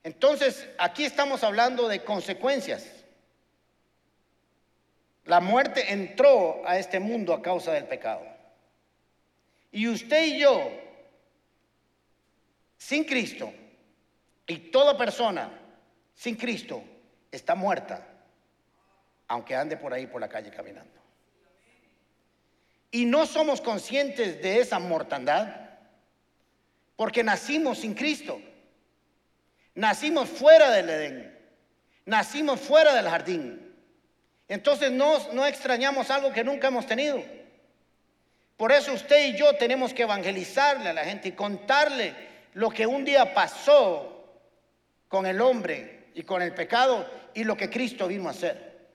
Entonces, 0.03 0.67
aquí 0.77 1.05
estamos 1.05 1.43
hablando 1.43 1.87
de 1.87 2.03
consecuencias. 2.03 3.02
La 5.25 5.39
muerte 5.39 5.94
entró 5.94 6.62
a 6.65 6.77
este 6.77 7.00
mundo 7.00 7.34
a 7.34 7.42
causa 7.42 7.72
del 7.72 7.86
pecado. 7.86 8.25
Y 9.72 9.88
usted 9.88 10.25
y 10.25 10.39
yo, 10.39 10.70
sin 12.77 13.06
Cristo, 13.06 13.51
y 14.46 14.58
toda 14.72 14.98
persona 14.98 15.50
sin 16.13 16.36
Cristo 16.36 16.84
está 17.32 17.56
muerta, 17.56 18.06
aunque 19.27 19.56
ande 19.56 19.77
por 19.77 19.94
ahí 19.94 20.06
por 20.06 20.22
la 20.22 20.27
calle 20.27 20.51
caminando. 20.51 20.92
Y 22.92 23.06
no 23.06 23.25
somos 23.25 23.62
conscientes 23.62 24.42
de 24.42 24.60
esa 24.60 24.77
mortandad 24.77 25.63
porque 26.96 27.24
nacimos 27.24 27.80
sin 27.80 27.96
Cristo. 27.96 28.39
Nacimos 29.74 30.30
fuera 30.30 30.70
del 30.70 30.89
Edén. 30.89 31.39
Nacimos 32.06 32.60
fuera 32.60 32.94
del 32.94 33.10
jardín. 33.10 33.73
Entonces 34.53 34.91
no, 34.91 35.17
no 35.31 35.48
extrañamos 35.48 36.12
algo 36.12 36.31
que 36.31 36.43
nunca 36.43 36.67
hemos 36.67 36.86
tenido. 36.86 37.24
Por 38.55 38.72
eso 38.72 38.93
usted 38.93 39.29
y 39.29 39.36
yo 39.36 39.55
tenemos 39.55 39.95
que 39.95 40.03
evangelizarle 40.03 40.89
a 40.89 40.93
la 40.93 41.03
gente 41.03 41.29
y 41.29 41.31
contarle 41.31 42.13
lo 42.53 42.69
que 42.69 42.86
un 42.86 43.03
día 43.03 43.33
pasó 43.33 44.31
con 45.07 45.25
el 45.25 45.41
hombre 45.41 46.10
y 46.13 46.22
con 46.22 46.43
el 46.43 46.53
pecado 46.53 47.03
y 47.33 47.45
lo 47.45 47.57
que 47.57 47.67
Cristo 47.67 48.07
vino 48.07 48.27
a 48.27 48.31
hacer. 48.31 48.89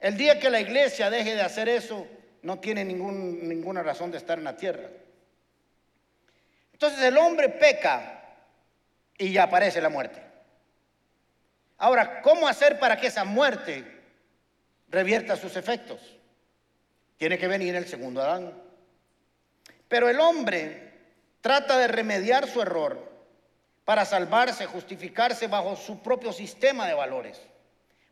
El 0.00 0.16
día 0.16 0.40
que 0.40 0.48
la 0.48 0.58
iglesia 0.58 1.10
deje 1.10 1.34
de 1.34 1.42
hacer 1.42 1.68
eso, 1.68 2.06
no 2.40 2.58
tiene 2.58 2.82
ningún, 2.82 3.46
ninguna 3.46 3.82
razón 3.82 4.10
de 4.10 4.16
estar 4.16 4.38
en 4.38 4.44
la 4.44 4.56
tierra. 4.56 4.88
Entonces 6.72 7.02
el 7.02 7.18
hombre 7.18 7.50
peca 7.50 8.22
y 9.18 9.32
ya 9.32 9.42
aparece 9.42 9.82
la 9.82 9.90
muerte. 9.90 10.22
Ahora, 11.76 12.22
¿cómo 12.22 12.48
hacer 12.48 12.78
para 12.78 12.96
que 12.96 13.08
esa 13.08 13.24
muerte 13.24 13.97
revierta 14.88 15.36
sus 15.36 15.56
efectos? 15.56 16.00
Tiene 17.16 17.38
que 17.38 17.48
venir 17.48 17.74
el 17.74 17.86
segundo 17.86 18.22
Adán. 18.22 18.52
Pero 19.88 20.08
el 20.08 20.20
hombre 20.20 20.92
trata 21.40 21.78
de 21.78 21.88
remediar 21.88 22.48
su 22.48 22.60
error 22.60 23.08
para 23.84 24.04
salvarse, 24.04 24.66
justificarse 24.66 25.46
bajo 25.46 25.74
su 25.74 26.02
propio 26.02 26.32
sistema 26.32 26.86
de 26.86 26.94
valores, 26.94 27.40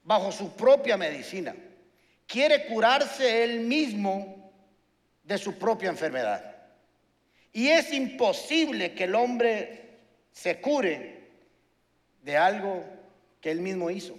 bajo 0.03 0.33
su 0.33 0.57
propia 0.57 0.97
medicina. 0.97 1.55
Quiere 2.27 2.67
curarse 2.67 3.45
él 3.45 3.61
mismo 3.61 4.53
de 5.23 5.39
su 5.39 5.59
propia 5.59 5.91
enfermedad. 5.91 6.57
Y 7.53 7.69
es 7.69 7.93
imposible 7.93 8.95
que 8.95 9.05
el 9.05 9.15
hombre 9.15 9.99
se 10.33 10.61
cure 10.61 11.29
de 12.23 12.37
algo 12.37 12.85
que 13.41 13.51
él 13.51 13.61
mismo 13.61 13.91
hizo. 13.91 14.17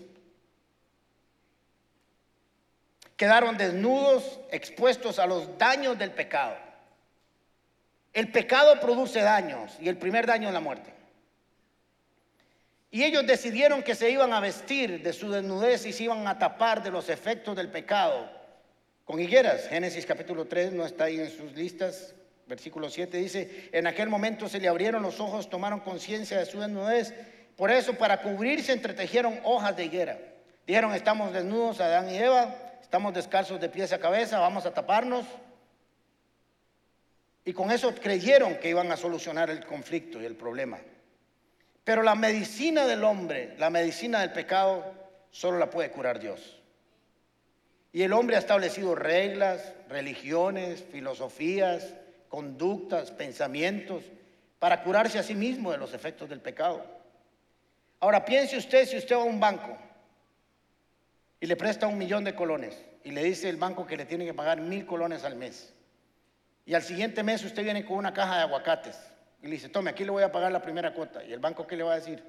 Quedaron 3.18 3.58
desnudos, 3.58 4.40
expuestos 4.52 5.18
a 5.18 5.26
los 5.26 5.58
daños 5.58 5.98
del 5.98 6.12
pecado. 6.12 6.56
El 8.14 8.32
pecado 8.32 8.80
produce 8.80 9.22
daños 9.22 9.76
y 9.82 9.90
el 9.90 9.98
primer 9.98 10.28
daño 10.28 10.48
es 10.48 10.54
la 10.54 10.60
muerte. 10.60 10.94
Y 12.92 13.04
ellos 13.04 13.28
decidieron 13.28 13.84
que 13.84 13.96
se 13.96 14.10
iban 14.10 14.34
a 14.34 14.40
vestir 14.40 15.04
de 15.04 15.14
su 15.14 15.30
desnudez 15.30 15.86
y 15.86 15.94
se 15.94 16.04
iban 16.04 16.28
a 16.28 16.38
tapar 16.38 16.82
de 16.82 16.92
los 16.92 17.10
efectos 17.10 17.56
del 17.56 17.70
pecado 17.70 18.30
con 19.04 19.20
higueras. 19.20 19.68
Génesis 19.68 20.06
capítulo 20.06 20.46
3 20.46 20.74
no 20.74 20.86
está 20.86 21.06
ahí 21.06 21.20
en 21.20 21.30
sus 21.30 21.54
listas. 21.54 22.14
Versículo 22.46 22.90
7 22.90 23.18
dice, 23.18 23.70
en 23.74 23.88
aquel 23.88 24.10
momento 24.10 24.48
se 24.48 24.60
le 24.60 24.70
abrieron 24.70 25.02
los 25.02 25.20
ojos, 25.20 25.50
tomaron 25.50 25.82
conciencia 25.82 26.38
de 26.38 26.46
su 26.46 26.60
desnudez. 26.60 27.14
Por 27.58 27.72
eso 27.72 27.96
para 27.96 28.22
cubrirse 28.22 28.72
entretejieron 28.72 29.40
hojas 29.44 29.76
de 29.76 29.86
higuera. 29.86 30.18
Dijeron, 30.66 30.94
estamos 30.94 31.34
desnudos, 31.34 31.82
Adán 31.82 32.10
y 32.10 32.18
Eva, 32.18 32.67
estamos 32.82 33.14
descalzos 33.14 33.60
de 33.60 33.70
pies 33.70 33.94
a 33.94 34.00
cabeza, 34.00 34.40
vamos 34.40 34.66
a 34.66 34.74
taparnos. 34.74 35.26
Y 37.46 37.54
con 37.54 37.72
eso 37.72 37.94
creyeron 37.96 38.58
que 38.58 38.70
iban 38.70 38.92
a 38.92 38.98
solucionar 38.98 39.50
el 39.50 39.66
conflicto 39.66 40.22
y 40.22 40.26
el 40.26 40.36
problema. 40.36 40.80
Pero 41.84 42.04
la 42.04 42.16
medicina 42.16 42.86
del 42.86 43.04
hombre, 43.04 43.56
la 43.58 43.70
medicina 43.70 44.20
del 44.20 44.34
pecado, 44.34 44.84
solo 45.32 45.58
la 45.58 45.70
puede 45.70 45.90
curar 45.92 46.20
Dios. 46.20 46.62
Y 47.94 48.04
el 48.04 48.12
hombre 48.12 48.36
ha 48.36 48.40
establecido 48.40 48.96
reglas, 48.96 49.74
religiones, 49.88 50.84
filosofías, 50.92 51.94
conductas, 52.28 53.12
pensamientos, 53.12 54.04
para 54.60 54.84
curarse 54.84 55.18
a 55.18 55.24
sí 55.24 55.36
mismo 55.36 55.72
de 55.72 55.78
los 55.78 55.94
efectos 55.94 56.30
del 56.30 56.42
pecado. 56.42 56.84
Ahora 58.00 58.26
piense 58.26 58.58
usted 58.58 58.86
si 58.86 58.98
usted 58.98 59.16
va 59.16 59.22
a 59.22 59.26
un 59.26 59.40
banco 59.40 59.78
y 61.40 61.46
le 61.46 61.56
presta 61.56 61.88
un 61.88 61.98
millón 61.98 62.24
de 62.24 62.36
colones 62.36 62.84
y 63.04 63.12
le 63.12 63.24
dice 63.24 63.50
el 63.50 63.58
banco 63.58 63.86
que 63.86 63.98
le 63.98 64.06
tiene 64.06 64.26
que 64.26 64.34
pagar 64.34 64.60
mil 64.62 64.86
colones 64.86 65.24
al 65.24 65.36
mes. 65.36 65.74
Y 66.66 66.74
al 66.74 66.84
siguiente 66.84 67.24
mes 67.24 67.44
usted 67.44 67.64
viene 67.64 67.86
con 67.86 67.98
una 67.98 68.14
caja 68.14 68.38
de 68.38 68.42
aguacates 68.42 69.00
y 69.42 69.46
le 69.46 69.54
dice, 69.54 69.70
tome, 69.70 69.92
aquí 69.92 70.04
le 70.04 70.12
voy 70.12 70.24
a 70.24 70.32
pagar 70.32 70.52
la 70.52 70.62
primera 70.62 70.94
cuota. 70.94 71.24
¿Y 71.24 71.32
el 71.32 71.40
banco 71.40 71.66
qué 71.66 71.78
le 71.78 71.84
va 71.84 71.94
a 71.94 71.96
decir? 71.96 72.24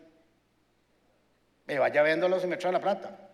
Me 1.66 1.78
vaya 1.78 2.02
viéndolo 2.02 2.42
y 2.42 2.46
me 2.46 2.56
trae 2.56 2.72
la 2.72 2.80
plata. 2.80 3.28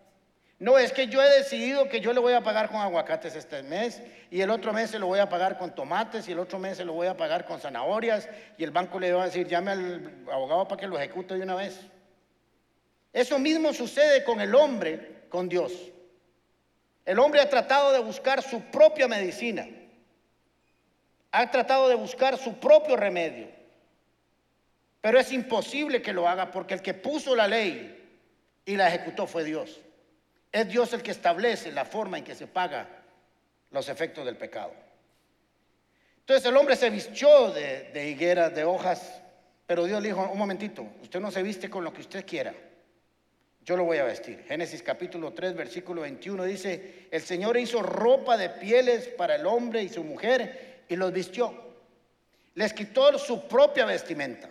No, 0.59 0.79
es 0.79 0.93
que 0.93 1.09
yo 1.09 1.23
he 1.23 1.29
decidido 1.39 1.89
que 1.89 2.01
yo 2.01 2.13
le 2.13 2.21
voy 2.21 2.33
a 2.33 2.43
pagar 2.43 2.69
con 2.69 2.81
aguacates 2.81 3.35
este 3.35 3.63
mes 3.65 4.01
y 4.31 4.41
el 4.41 4.51
otro 4.51 4.73
mes 4.73 4.91
se 4.91 4.99
lo 4.99 5.07
voy 5.07 5.19
a 5.19 5.29
pagar 5.29 5.59
con 5.59 5.75
tomates 5.75 6.29
y 6.29 6.33
el 6.33 6.39
otro 6.39 6.59
mes 6.59 6.77
se 6.77 6.85
lo 6.85 6.93
voy 6.93 7.09
a 7.09 7.17
pagar 7.17 7.45
con 7.45 7.61
zanahorias 7.61 8.29
y 8.57 8.65
el 8.65 8.71
banco 8.71 9.01
le 9.01 9.13
va 9.13 9.25
a 9.25 9.27
decir, 9.27 9.49
llame 9.49 9.73
al 9.73 10.25
abogado 10.33 10.67
para 10.69 10.81
que 10.81 10.87
lo 10.87 10.97
ejecute 10.97 11.35
de 11.35 11.43
una 11.43 11.57
vez. 11.57 11.81
Eso 13.13 13.39
mismo 13.39 13.73
sucede 13.73 14.25
con 14.25 14.41
el 14.41 14.55
hombre, 14.55 15.14
con 15.35 15.49
Dios. 15.49 15.73
El 17.05 17.19
hombre 17.19 17.41
ha 17.41 17.51
tratado 17.51 17.91
de 17.91 17.99
buscar 17.99 18.41
su 18.41 18.61
propia 18.67 19.09
medicina, 19.09 19.67
ha 21.33 21.51
tratado 21.51 21.89
de 21.89 21.97
buscar 21.97 22.39
su 22.39 22.55
propio 22.61 22.95
remedio. 22.95 23.49
Pero 25.01 25.19
es 25.19 25.33
imposible 25.33 26.01
que 26.01 26.13
lo 26.13 26.29
haga 26.29 26.53
porque 26.53 26.75
el 26.75 26.83
que 26.83 26.95
puso 26.95 27.35
la 27.35 27.49
ley 27.49 28.01
y 28.65 28.77
la 28.77 28.87
ejecutó 28.87 29.27
fue 29.27 29.43
Dios. 29.43 29.81
Es 30.53 30.69
Dios 30.69 30.93
el 30.93 31.03
que 31.03 31.11
establece 31.11 31.73
la 31.73 31.85
forma 31.85 32.19
en 32.19 32.23
que 32.23 32.37
se 32.37 32.47
paga 32.47 32.87
los 33.73 33.89
efectos 33.89 34.25
del 34.25 34.37
pecado. 34.37 34.73
Entonces 36.21 36.49
el 36.49 36.57
hombre 36.57 36.77
se 36.77 36.91
vistió 36.91 37.51
de, 37.51 38.09
higueras, 38.09 38.55
de 38.55 38.63
hojas, 38.63 39.21
pero 39.67 39.83
Dios 39.83 40.01
le 40.01 40.11
dijo, 40.11 40.31
un 40.31 40.39
momentito, 40.39 40.87
usted 41.03 41.19
no 41.19 41.33
se 41.33 41.43
viste 41.43 41.69
con 41.69 41.83
lo 41.83 41.93
que 41.93 42.03
usted 42.03 42.25
quiera, 42.25 42.55
yo 43.65 43.77
lo 43.77 43.85
voy 43.85 43.99
a 43.99 44.05
vestir. 44.05 44.45
Génesis 44.47 44.83
capítulo 44.83 45.33
3, 45.33 45.55
versículo 45.55 46.03
21 46.03 46.45
dice, 46.45 47.07
el 47.11 47.23
Señor 47.23 47.57
hizo 47.57 47.83
ropa 47.83 48.37
de 48.37 48.51
pieles 48.51 49.09
para 49.09 49.37
el 49.37 49.47
hombre 49.47 49.83
y 49.83 49.89
su 49.89 50.05
mujer 50.05 50.85
y 50.89 50.97
los 50.97 51.13
vistió. 51.13 51.65
Les 52.55 52.73
quitó 52.73 53.19
su 53.19 53.49
propia 53.49 53.87
vestimenta 53.87 54.51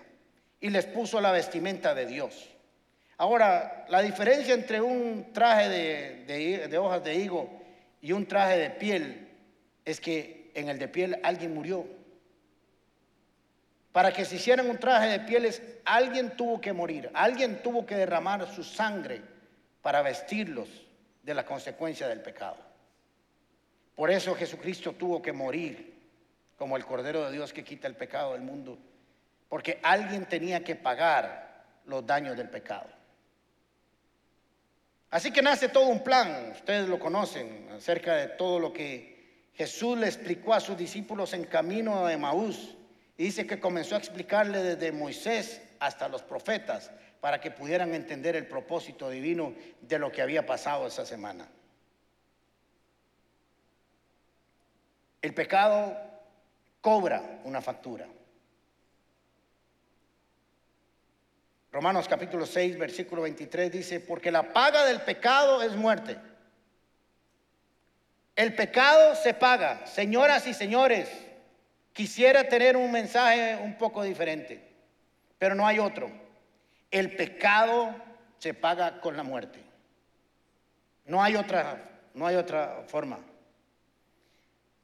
y 0.59 0.69
les 0.69 0.85
puso 0.85 1.21
la 1.21 1.31
vestimenta 1.31 1.93
de 1.93 2.07
Dios. 2.07 2.49
Ahora, 3.17 3.85
la 3.89 4.01
diferencia 4.01 4.53
entre 4.53 4.81
un 4.81 5.31
traje 5.31 5.69
de, 5.69 6.77
hojas 6.77 7.03
de 7.03 7.15
higo 7.15 7.61
y 8.01 8.11
un 8.11 8.25
traje 8.25 8.57
de 8.57 8.69
piel 8.71 9.29
es 9.85 10.01
que 10.01 10.51
en 10.55 10.69
el 10.69 10.79
de 10.79 10.87
piel 10.87 11.19
alguien 11.23 11.53
murió. 11.53 11.85
Para 13.93 14.11
que 14.11 14.25
se 14.25 14.35
hicieran 14.35 14.69
un 14.69 14.77
traje 14.77 15.07
de 15.07 15.19
pieles, 15.21 15.61
alguien 15.85 16.35
tuvo 16.35 16.59
que 16.59 16.73
morir, 16.73 17.09
alguien 17.13 17.63
tuvo 17.63 17.85
que 17.85 17.95
derramar 17.95 18.45
su 18.53 18.63
sangre 18.63 19.21
para 19.81 20.01
vestirlos 20.01 20.67
de 21.21 21.33
la 21.33 21.45
consecuencia 21.45 22.09
del 22.09 22.21
pecado. 22.21 22.57
Por 23.95 24.11
eso 24.11 24.35
Jesucristo 24.35 24.91
tuvo 24.91 25.21
que 25.21 25.31
morir 25.31 25.93
como 26.57 26.75
el 26.75 26.85
Cordero 26.85 27.23
de 27.25 27.31
Dios 27.31 27.53
que 27.53 27.63
quita 27.63 27.87
el 27.87 27.95
pecado 27.95 28.33
del 28.33 28.41
mundo 28.41 28.77
porque 29.53 29.79
alguien 29.83 30.25
tenía 30.25 30.63
que 30.63 30.75
pagar 30.75 31.63
los 31.85 32.03
daños 32.07 32.35
del 32.35 32.49
pecado. 32.49 32.87
Así 35.11 35.29
que 35.29 35.43
nace 35.43 35.69
todo 35.69 35.89
un 35.89 36.03
plan, 36.03 36.53
ustedes 36.53 36.89
lo 36.89 36.97
conocen, 36.97 37.69
acerca 37.71 38.15
de 38.15 38.29
todo 38.29 38.57
lo 38.57 38.73
que 38.73 39.51
Jesús 39.53 39.95
le 39.95 40.07
explicó 40.07 40.55
a 40.55 40.59
sus 40.59 40.75
discípulos 40.75 41.35
en 41.35 41.43
camino 41.43 42.03
a 42.03 42.11
Emaús. 42.11 42.75
Dice 43.17 43.45
que 43.45 43.59
comenzó 43.59 43.95
a 43.95 43.99
explicarle 43.99 44.63
desde 44.63 44.91
Moisés 44.91 45.61
hasta 45.79 46.07
los 46.07 46.23
profetas 46.23 46.91
para 47.21 47.39
que 47.39 47.51
pudieran 47.51 47.93
entender 47.93 48.35
el 48.35 48.47
propósito 48.47 49.09
divino 49.09 49.53
de 49.81 49.99
lo 49.99 50.11
que 50.11 50.21
había 50.21 50.45
pasado 50.45 50.87
esa 50.87 51.05
semana. 51.05 51.47
El 55.21 55.33
pecado 55.33 55.95
cobra 56.81 57.39
una 57.45 57.61
factura. 57.61 58.07
Romanos 61.71 62.07
capítulo 62.07 62.45
6, 62.45 62.77
versículo 62.77 63.21
23 63.21 63.71
dice, 63.71 63.99
porque 63.99 64.31
la 64.31 64.51
paga 64.51 64.85
del 64.85 65.01
pecado 65.01 65.63
es 65.63 65.75
muerte. 65.75 66.17
El 68.35 68.53
pecado 68.53 69.15
se 69.15 69.33
paga. 69.33 69.87
Señoras 69.87 70.45
y 70.45 70.53
señores, 70.53 71.09
quisiera 71.93 72.49
tener 72.49 72.75
un 72.75 72.91
mensaje 72.91 73.57
un 73.63 73.77
poco 73.77 74.03
diferente, 74.03 74.61
pero 75.37 75.55
no 75.55 75.65
hay 75.65 75.79
otro. 75.79 76.11
El 76.91 77.15
pecado 77.15 77.95
se 78.39 78.53
paga 78.53 78.99
con 78.99 79.15
la 79.15 79.23
muerte. 79.23 79.59
No 81.05 81.23
hay 81.23 81.35
otra, 81.35 81.77
no 82.13 82.27
hay 82.27 82.35
otra 82.35 82.83
forma. 82.87 83.19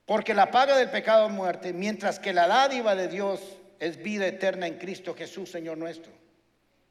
Porque 0.05 0.33
la 0.33 0.49
paga 0.49 0.77
del 0.77 0.89
pecado 0.89 1.27
es 1.27 1.31
muerte, 1.31 1.73
mientras 1.73 2.19
que 2.19 2.33
la 2.33 2.47
dádiva 2.47 2.95
de 2.95 3.07
Dios 3.07 3.41
es 3.79 4.01
vida 4.01 4.27
eterna 4.27 4.67
en 4.67 4.77
Cristo 4.77 5.15
Jesús, 5.15 5.51
Señor 5.51 5.77
nuestro. 5.77 6.11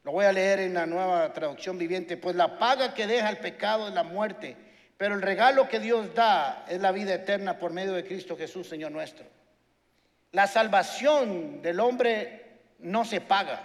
Lo 0.03 0.11
voy 0.11 0.25
a 0.25 0.31
leer 0.31 0.59
en 0.59 0.73
la 0.73 0.85
nueva 0.85 1.31
traducción 1.33 1.77
viviente. 1.77 2.17
Pues 2.17 2.35
la 2.35 2.57
paga 2.57 2.93
que 2.93 3.07
deja 3.07 3.29
el 3.29 3.37
pecado 3.37 3.89
es 3.89 3.93
la 3.93 4.03
muerte, 4.03 4.55
pero 4.97 5.15
el 5.15 5.21
regalo 5.21 5.67
que 5.67 5.79
Dios 5.79 6.13
da 6.15 6.65
es 6.69 6.79
la 6.81 6.91
vida 6.91 7.13
eterna 7.13 7.59
por 7.59 7.73
medio 7.73 7.93
de 7.93 8.05
Cristo 8.05 8.37
Jesús, 8.37 8.67
Señor 8.67 8.91
nuestro. 8.91 9.25
La 10.31 10.47
salvación 10.47 11.61
del 11.61 11.79
hombre 11.79 12.59
no 12.79 13.05
se 13.05 13.21
paga. 13.21 13.61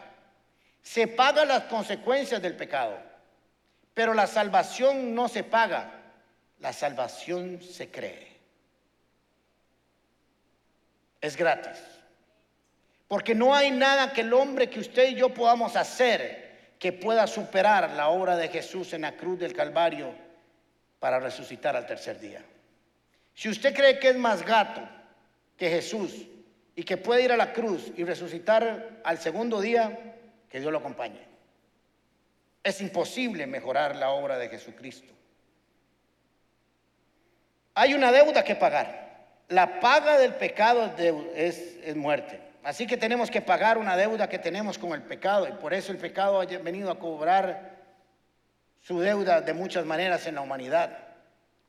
Se 0.83 1.07
paga 1.07 1.45
las 1.45 1.65
consecuencias 1.65 2.41
del 2.43 2.57
pecado, 2.57 2.99
pero 3.95 4.13
la 4.13 4.27
salvación 4.27 5.15
no 5.15 5.29
se 5.29 5.45
paga. 5.45 5.91
La 6.61 6.73
salvación 6.73 7.61
se 7.63 7.91
cree. 7.91 8.33
Es 11.21 11.37
gratis. 11.37 11.79
Porque 13.09 13.35
no 13.35 13.55
hay 13.55 13.71
nada 13.71 14.13
que 14.13 14.23
el 14.23 14.33
hombre 14.33 14.69
que 14.69 14.81
usted 14.81 15.09
y 15.09 15.15
yo 15.15 15.33
podamos 15.33 15.77
hacer 15.77 16.75
que 16.79 16.93
pueda 16.93 17.27
superar 17.27 17.91
la 17.91 18.09
obra 18.09 18.37
de 18.37 18.49
Jesús 18.49 18.93
en 18.93 19.03
la 19.03 19.13
cruz 19.13 19.39
del 19.39 19.55
Calvario 19.55 20.15
para 20.99 21.21
resucitar 21.21 21.77
al 21.77 21.87
tercer 21.87 22.19
día. 22.19 22.43
Si 23.35 23.49
usted 23.49 23.75
cree 23.75 23.99
que 23.99 24.11
es 24.11 24.17
más 24.17 24.45
gato 24.45 24.87
que 25.57 25.71
Jesús 25.71 26.27
y 26.77 26.83
que 26.83 26.97
puede 26.97 27.23
ir 27.23 27.33
a 27.33 27.37
la 27.37 27.53
cruz 27.53 27.93
y 27.97 28.05
resucitar 28.05 29.01
al 29.05 29.19
segundo 29.19 29.61
día, 29.61 30.17
que 30.49 30.61
Dios 30.61 30.73
lo 30.73 30.79
acompañe. 30.79 31.21
Es 32.63 32.81
imposible 32.81 33.47
mejorar 33.47 33.97
la 33.97 34.11
obra 34.11 34.39
de 34.39 34.49
Jesucristo. 34.49 35.13
Hay 37.75 37.95
una 37.95 38.11
deuda 38.11 38.45
que 38.45 38.55
pagar. 38.55 39.05
La 39.49 39.81
paga 39.81 40.19
del 40.19 40.35
pecado 40.35 40.95
es, 41.35 41.77
muerte. 41.97 42.41
Así 42.63 42.87
que 42.87 42.97
tenemos 42.97 43.31
que 43.31 43.43
pagar 43.43 43.77
una 43.77 43.97
deuda 43.97 44.29
que 44.29 44.39
tenemos 44.39 44.79
con 44.79 44.93
el 44.93 45.03
pecado 45.03 45.47
y 45.47 45.53
por 45.53 45.75
eso 45.75 45.93
el 45.93 45.99
pecado 45.99 46.41
ha 46.41 46.47
venido 46.47 46.91
a 46.91 46.99
cobrar 46.99 47.75
su 48.81 49.01
deuda 49.01 49.43
de 49.43 49.53
muchas 49.53 49.85
maneras 49.85 50.27
en 50.27 50.37
la 50.37 50.41
humanidad. 50.41 50.97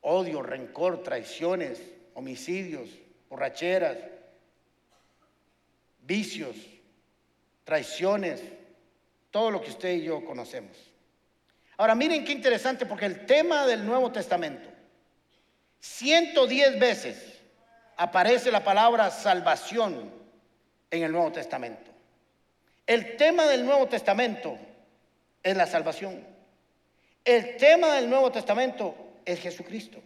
Odio, 0.01 0.41
rencor, 0.41 1.03
traiciones, 1.03 1.81
homicidios, 2.13 2.87
borracheras, 3.29 3.97
vicios, 6.05 6.55
traiciones, 7.63 8.41
todo 9.31 9.51
lo 9.51 9.61
que 9.61 9.71
usted 9.71 9.93
y 9.95 10.03
yo 10.03 10.23
conocemos. 10.23 10.77
Ahora 11.77 11.95
miren 11.95 12.23
qué 12.23 12.31
interesante 12.31 12.85
porque 12.85 13.05
el 13.05 13.25
tema 13.25 13.65
del 13.65 13.85
Nuevo 13.85 14.11
Testamento, 14.11 14.69
110 15.79 16.79
veces 16.79 17.33
aparece 17.97 18.51
la 18.51 18.63
palabra 18.63 19.09
salvación 19.11 20.11
en 20.89 21.03
el 21.03 21.11
Nuevo 21.11 21.31
Testamento. 21.31 21.91
El 22.87 23.17
tema 23.17 23.45
del 23.45 23.65
Nuevo 23.65 23.87
Testamento 23.87 24.57
es 25.43 25.57
la 25.57 25.65
salvación. 25.65 26.25
El 27.23 27.57
tema 27.57 27.95
del 27.95 28.09
Nuevo 28.09 28.31
Testamento 28.31 28.95
es 29.25 29.39
Jesucristo, 29.39 29.99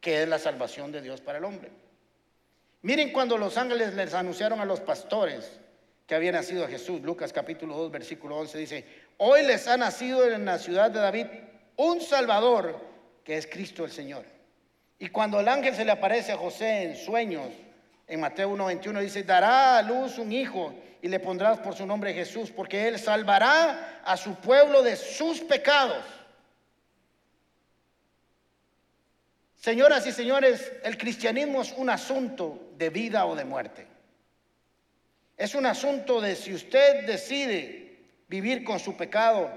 que 0.00 0.22
es 0.22 0.28
la 0.28 0.38
salvación 0.38 0.90
de 0.90 1.02
Dios 1.02 1.20
para 1.20 1.38
el 1.38 1.44
hombre. 1.44 1.70
Miren 2.82 3.12
cuando 3.12 3.36
los 3.36 3.58
ángeles 3.58 3.94
les 3.94 4.14
anunciaron 4.14 4.58
a 4.60 4.64
los 4.64 4.80
pastores 4.80 5.60
que 6.06 6.14
había 6.14 6.32
nacido 6.32 6.66
Jesús, 6.66 7.02
Lucas 7.02 7.32
capítulo 7.32 7.76
2, 7.76 7.90
versículo 7.90 8.38
11 8.38 8.58
dice, 8.58 8.84
hoy 9.18 9.42
les 9.42 9.68
ha 9.68 9.76
nacido 9.76 10.26
en 10.26 10.46
la 10.46 10.58
ciudad 10.58 10.90
de 10.90 10.98
David 10.98 11.26
un 11.76 12.00
Salvador 12.00 12.80
que 13.22 13.36
es 13.36 13.46
Cristo 13.46 13.84
el 13.84 13.90
Señor. 13.90 14.24
Y 14.98 15.08
cuando 15.08 15.40
el 15.40 15.48
ángel 15.48 15.74
se 15.74 15.84
le 15.84 15.92
aparece 15.92 16.32
a 16.32 16.38
José 16.38 16.84
en 16.84 16.96
sueños, 16.96 17.48
en 18.06 18.18
Mateo 18.18 18.50
1.21 18.56 19.00
dice, 19.00 19.22
dará 19.24 19.78
a 19.78 19.82
luz 19.82 20.18
un 20.18 20.32
hijo 20.32 20.74
y 21.02 21.08
le 21.08 21.20
pondrás 21.20 21.58
por 21.58 21.74
su 21.74 21.86
nombre 21.86 22.14
Jesús, 22.14 22.50
porque 22.50 22.88
él 22.88 22.98
salvará 22.98 24.00
a 24.04 24.16
su 24.16 24.34
pueblo 24.36 24.82
de 24.82 24.96
sus 24.96 25.40
pecados. 25.40 26.04
Señoras 29.54 30.06
y 30.06 30.12
señores, 30.12 30.72
el 30.82 30.96
cristianismo 30.96 31.60
es 31.60 31.72
un 31.76 31.90
asunto 31.90 32.69
de 32.80 32.88
vida 32.88 33.26
o 33.26 33.36
de 33.36 33.44
muerte. 33.44 33.86
Es 35.36 35.54
un 35.54 35.66
asunto 35.66 36.18
de 36.18 36.34
si 36.34 36.54
usted 36.54 37.06
decide 37.06 37.98
vivir 38.26 38.64
con 38.64 38.80
su 38.80 38.96
pecado, 38.96 39.50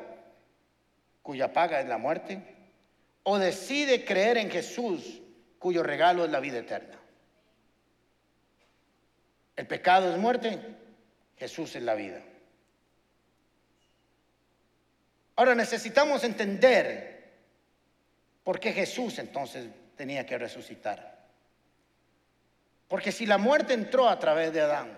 cuya 1.22 1.54
paga 1.54 1.80
es 1.80 1.88
la 1.88 1.98
muerte, 1.98 2.44
o 3.24 3.40
decide 3.40 4.04
creer 4.04 4.38
en 4.38 4.52
Jesús, 4.52 5.22
cuyo 5.58 5.84
regalo 5.84 6.26
es 6.26 6.32
la 6.32 6.42
vida 6.42 6.60
eterna. 6.60 7.00
El 9.56 9.68
pecado 9.68 10.12
es 10.12 10.18
muerte, 10.18 10.60
Jesús 11.38 11.78
es 11.78 11.84
la 11.84 11.96
vida. 11.96 12.22
Ahora 15.38 15.56
necesitamos 15.56 16.26
entender 16.26 17.32
por 18.44 18.60
qué 18.60 18.74
Jesús 18.74 19.18
entonces 19.18 19.68
tenía 19.96 20.26
que 20.26 20.38
resucitar. 20.38 21.13
Porque 22.88 23.12
si 23.12 23.26
la 23.26 23.38
muerte 23.38 23.74
entró 23.74 24.08
a 24.08 24.20
través 24.20 24.54
de 24.54 24.62
Adán, 24.62 24.98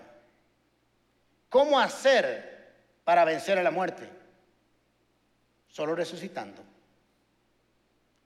¿cómo 1.48 1.80
hacer 1.80 2.74
para 3.04 3.24
vencer 3.24 3.58
a 3.58 3.62
la 3.62 3.70
muerte? 3.70 4.08
Solo 5.68 5.94
resucitando. 5.94 6.62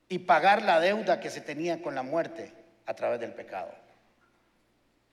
Y 0.09 0.21
pagar 0.21 0.63
la 0.63 0.81
deuda 0.81 1.21
que 1.21 1.31
se 1.31 1.41
tenía 1.41 1.83
con 1.83 1.95
la 1.95 2.03
muerte 2.03 2.53
a 2.87 2.95
través 2.95 3.21
del 3.21 3.33
pecado. 3.33 3.73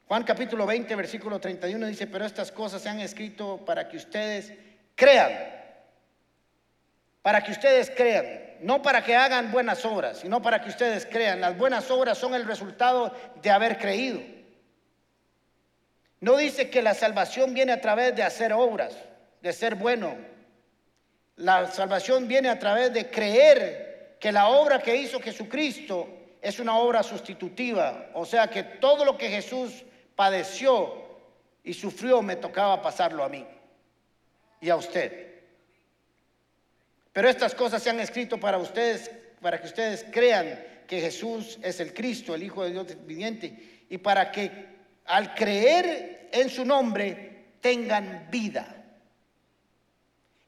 Juan 0.07 0.23
capítulo 0.23 0.65
20, 0.65 0.95
versículo 0.95 1.39
31 1.39 1.85
dice, 1.87 2.07
pero 2.07 2.25
estas 2.25 2.51
cosas 2.51 2.81
se 2.81 2.87
han 2.87 3.01
escrito 3.01 3.57
para 3.65 3.89
que 3.89 3.97
ustedes 3.97 4.53
crean, 4.95 5.33
para 7.21 7.43
que 7.43 7.51
ustedes 7.51 7.91
crean, 7.91 8.25
no 8.61 8.81
para 8.81 9.03
que 9.03 9.17
hagan 9.17 9.51
buenas 9.51 9.83
obras, 9.83 10.19
sino 10.19 10.41
para 10.41 10.61
que 10.61 10.69
ustedes 10.69 11.05
crean. 11.05 11.41
Las 11.41 11.57
buenas 11.57 11.91
obras 11.91 12.17
son 12.17 12.33
el 12.33 12.45
resultado 12.45 13.13
de 13.41 13.51
haber 13.51 13.77
creído. 13.77 14.36
No 16.19 16.37
dice 16.37 16.69
que 16.69 16.81
la 16.81 16.93
salvación 16.93 17.53
viene 17.53 17.73
a 17.73 17.81
través 17.81 18.15
de 18.15 18.23
hacer 18.23 18.53
obras, 18.53 18.95
de 19.41 19.53
ser 19.53 19.75
bueno. 19.75 20.15
La 21.35 21.71
salvación 21.71 22.27
viene 22.27 22.49
a 22.49 22.57
través 22.57 22.91
de 22.93 23.09
creer 23.09 24.17
que 24.19 24.31
la 24.31 24.47
obra 24.47 24.79
que 24.79 24.95
hizo 24.95 25.19
Jesucristo 25.19 26.07
es 26.41 26.59
una 26.59 26.77
obra 26.77 27.03
sustitutiva. 27.03 28.09
O 28.13 28.25
sea 28.25 28.47
que 28.47 28.63
todo 28.63 29.05
lo 29.05 29.17
que 29.17 29.29
Jesús 29.29 29.83
padeció 30.15 31.05
y 31.63 31.73
sufrió, 31.73 32.21
me 32.21 32.35
tocaba 32.35 32.81
pasarlo 32.81 33.23
a 33.23 33.29
mí 33.29 33.45
y 34.59 34.69
a 34.69 34.75
usted. 34.75 35.27
Pero 37.13 37.29
estas 37.29 37.53
cosas 37.53 37.83
se 37.83 37.89
han 37.89 37.99
escrito 37.99 38.39
para 38.39 38.57
ustedes, 38.57 39.11
para 39.41 39.59
que 39.59 39.67
ustedes 39.67 40.05
crean 40.11 40.63
que 40.87 41.01
Jesús 41.01 41.59
es 41.61 41.79
el 41.79 41.93
Cristo, 41.93 42.33
el 42.33 42.43
Hijo 42.43 42.63
de 42.63 42.71
Dios 42.71 42.87
viviente, 43.05 43.85
y 43.89 43.97
para 43.97 44.31
que 44.31 44.76
al 45.07 45.33
creer 45.33 46.29
en 46.31 46.49
su 46.49 46.65
nombre 46.65 47.55
tengan 47.61 48.27
vida. 48.29 48.73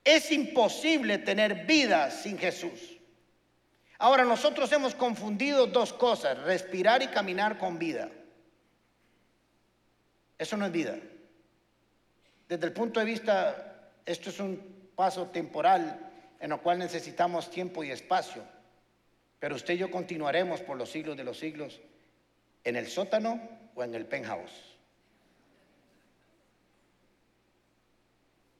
Es 0.04 0.32
imposible 0.32 1.18
tener 1.18 1.66
vida 1.66 2.12
sin 2.12 2.38
Jesús. 2.38 2.98
Ahora 3.98 4.24
nosotros 4.24 4.72
hemos 4.72 4.96
confundido 4.96 5.68
dos 5.68 5.92
cosas, 5.94 6.38
respirar 6.40 7.02
y 7.02 7.08
caminar 7.08 7.58
con 7.58 7.78
vida. 7.78 8.10
Eso 10.38 10.56
no 10.56 10.66
es 10.66 10.72
vida. 10.72 10.98
Desde 12.48 12.66
el 12.66 12.74
punto 12.74 13.00
de 13.00 13.06
vista, 13.06 13.92
esto 14.06 14.30
es 14.30 14.40
un 14.40 14.92
paso 14.96 15.28
temporal 15.28 16.12
en 16.40 16.52
el 16.52 16.60
cual 16.60 16.80
necesitamos 16.80 17.52
tiempo 17.52 17.84
y 17.84 17.92
espacio. 17.92 18.44
Pero 19.40 19.56
usted 19.56 19.74
y 19.74 19.78
yo 19.78 19.92
continuaremos 19.92 20.62
por 20.62 20.78
los 20.78 20.90
siglos 20.90 21.16
de 21.18 21.24
los 21.24 21.38
siglos 21.38 21.80
en 22.64 22.76
el 22.76 22.88
sótano 22.88 23.42
o 23.80 23.84
en 23.84 23.96
el 23.96 24.06
penthouse. 24.06 24.52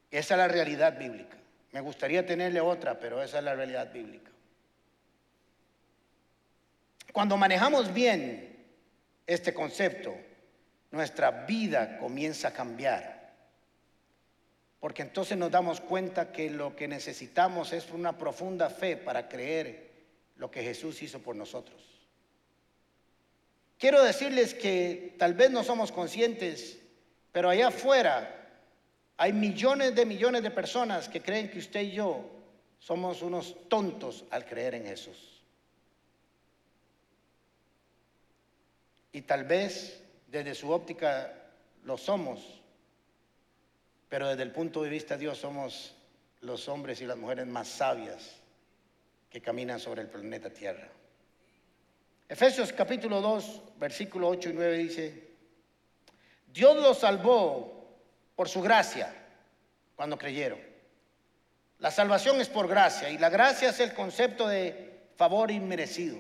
Esa 0.10 0.34
es 0.34 0.38
la 0.38 0.48
realidad 0.48 0.98
bíblica. 0.98 1.38
Me 1.74 1.82
gustaría 1.82 2.26
tenerle 2.26 2.62
otra, 2.62 2.98
pero 3.00 3.22
esa 3.22 3.40
es 3.40 3.44
la 3.44 3.54
realidad 3.54 3.92
bíblica. 3.92 4.32
Cuando 7.12 7.36
manejamos 7.38 7.94
bien 7.94 8.66
este 9.28 9.54
concepto, 9.54 10.16
nuestra 10.92 11.46
vida 11.46 11.98
comienza 11.98 12.48
a 12.48 12.54
cambiar. 12.54 13.20
porque 14.80 15.02
entonces 15.02 15.38
nos 15.38 15.52
damos 15.52 15.82
cuenta 15.82 16.32
que 16.32 16.50
lo 16.50 16.74
que 16.74 16.88
necesitamos 16.88 17.74
es 17.74 17.92
una 17.92 18.18
profunda 18.18 18.70
fe 18.70 18.96
para 18.96 19.28
creer 19.28 19.92
lo 20.38 20.50
que 20.50 20.64
Jesús 20.64 21.04
hizo 21.04 21.20
por 21.20 21.36
nosotros. 21.36 21.99
Quiero 23.80 24.04
decirles 24.04 24.54
que 24.54 25.16
tal 25.18 25.34
vez 25.34 25.50
no 25.52 25.64
somos 25.64 25.94
conscientes, 25.94 26.78
pero 27.32 27.50
allá 27.50 27.70
afuera 27.70 28.36
hay 29.16 29.32
millones 29.32 29.96
de 29.96 30.06
millones 30.06 30.44
de 30.44 30.52
personas 30.52 31.08
que 31.08 31.22
creen 31.22 31.50
que 31.50 31.60
usted 31.60 31.82
y 31.84 31.92
yo 31.92 32.30
somos 32.78 33.22
unos 33.22 33.56
tontos 33.70 34.26
al 34.32 34.46
creer 34.46 34.76
en 34.76 34.86
Jesús. 34.86 35.42
Y 39.14 39.22
tal 39.22 39.46
vez 39.46 40.04
desde 40.28 40.56
su 40.56 40.70
óptica 40.72 41.34
lo 41.86 41.98
somos, 41.98 42.62
pero 44.10 44.28
desde 44.28 44.44
el 44.44 44.52
punto 44.52 44.84
de 44.84 44.90
vista 44.90 45.14
de 45.14 45.22
Dios 45.22 45.38
somos 45.38 45.96
los 46.42 46.68
hombres 46.68 47.00
y 47.00 47.06
las 47.06 47.18
mujeres 47.18 47.48
más 47.48 47.70
sabias 47.70 48.36
que 49.30 49.42
caminan 49.42 49.80
sobre 49.80 50.02
el 50.02 50.10
planeta 50.10 50.50
Tierra. 50.50 50.90
Efesios 52.30 52.72
capítulo 52.72 53.22
2, 53.22 53.62
versículo 53.78 54.28
8 54.30 54.50
y 54.52 54.54
9 54.54 54.78
dice, 54.78 55.30
Dios 56.46 56.78
los 56.78 57.00
salvó 57.00 57.90
por 58.36 58.48
su 58.48 58.62
gracia 58.62 59.12
cuando 59.96 60.16
creyeron. 60.16 60.60
La 61.80 61.90
salvación 61.90 62.40
es 62.40 62.48
por 62.48 62.68
gracia 62.68 63.10
y 63.10 63.18
la 63.18 63.30
gracia 63.30 63.70
es 63.70 63.80
el 63.80 63.96
concepto 63.96 64.48
de 64.48 65.08
favor 65.16 65.50
inmerecido. 65.50 66.20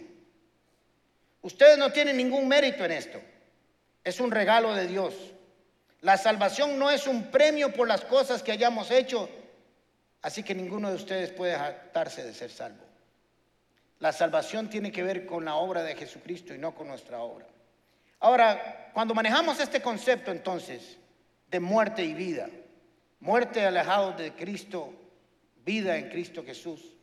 Ustedes 1.44 1.78
no 1.78 1.92
tienen 1.92 2.18
ningún 2.18 2.48
mérito 2.48 2.84
en 2.84 2.92
esto. 2.92 3.22
Es 4.04 4.20
un 4.20 4.32
regalo 4.32 4.74
de 4.74 4.88
Dios. 4.88 5.14
La 6.02 6.18
salvación 6.18 6.80
no 6.80 6.90
es 6.90 7.06
un 7.06 7.30
premio 7.30 7.72
por 7.72 7.88
las 7.88 8.02
cosas 8.02 8.42
que 8.42 8.52
hayamos 8.52 8.90
hecho, 8.90 9.30
así 10.24 10.42
que 10.42 10.56
ninguno 10.56 10.90
de 10.90 10.96
ustedes 10.96 11.30
puede 11.30 11.56
jactarse 11.56 12.24
de 12.24 12.34
ser 12.34 12.50
salvo. 12.50 12.89
La 14.00 14.14
salvación 14.14 14.70
tiene 14.70 14.92
que 14.92 15.04
ver 15.04 15.26
con 15.26 15.46
la 15.46 15.56
obra 15.56 15.84
de 15.84 15.96
Jesucristo 15.96 16.54
y 16.54 16.58
no 16.58 16.74
con 16.74 16.88
nuestra 16.88 17.20
obra. 17.20 17.46
Ahora, 18.22 18.92
cuando 18.94 19.14
manejamos 19.14 19.60
este 19.60 19.82
concepto 19.82 20.32
entonces 20.32 20.98
de 21.48 21.60
muerte 21.60 22.04
y 22.04 22.14
vida, 22.14 22.50
muerte 23.20 23.66
alejado 23.66 24.14
de 24.14 24.34
Cristo, 24.34 24.94
vida 25.66 25.98
en 25.98 26.10
Cristo 26.10 26.44
Jesús, 26.46 26.96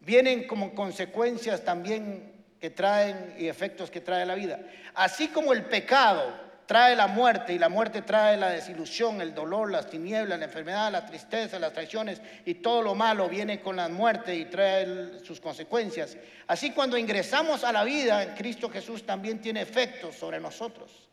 vienen 0.00 0.46
como 0.46 0.74
consecuencias 0.74 1.64
también 1.64 2.44
que 2.58 2.70
traen 2.70 3.34
y 3.38 3.48
efectos 3.48 3.90
que 3.90 4.00
trae 4.00 4.26
la 4.26 4.34
vida. 4.34 4.60
Así 4.94 5.28
como 5.28 5.52
el 5.52 5.64
pecado 5.64 6.49
trae 6.70 6.94
la 6.94 7.08
muerte 7.08 7.52
y 7.52 7.58
la 7.58 7.68
muerte 7.68 8.02
trae 8.02 8.36
la 8.36 8.50
desilusión, 8.50 9.20
el 9.20 9.34
dolor, 9.34 9.72
las 9.72 9.90
tinieblas, 9.90 10.38
la 10.38 10.44
enfermedad, 10.44 10.92
la 10.92 11.04
tristeza, 11.04 11.58
las 11.58 11.72
traiciones 11.72 12.22
y 12.44 12.54
todo 12.54 12.80
lo 12.80 12.94
malo 12.94 13.28
viene 13.28 13.60
con 13.60 13.74
la 13.74 13.88
muerte 13.88 14.36
y 14.36 14.44
trae 14.44 15.18
sus 15.24 15.40
consecuencias. 15.40 16.16
Así 16.46 16.70
cuando 16.70 16.96
ingresamos 16.96 17.64
a 17.64 17.72
la 17.72 17.82
vida 17.82 18.36
Cristo 18.36 18.70
Jesús 18.70 19.04
también 19.04 19.40
tiene 19.40 19.62
efectos 19.62 20.14
sobre 20.14 20.38
nosotros. 20.38 21.08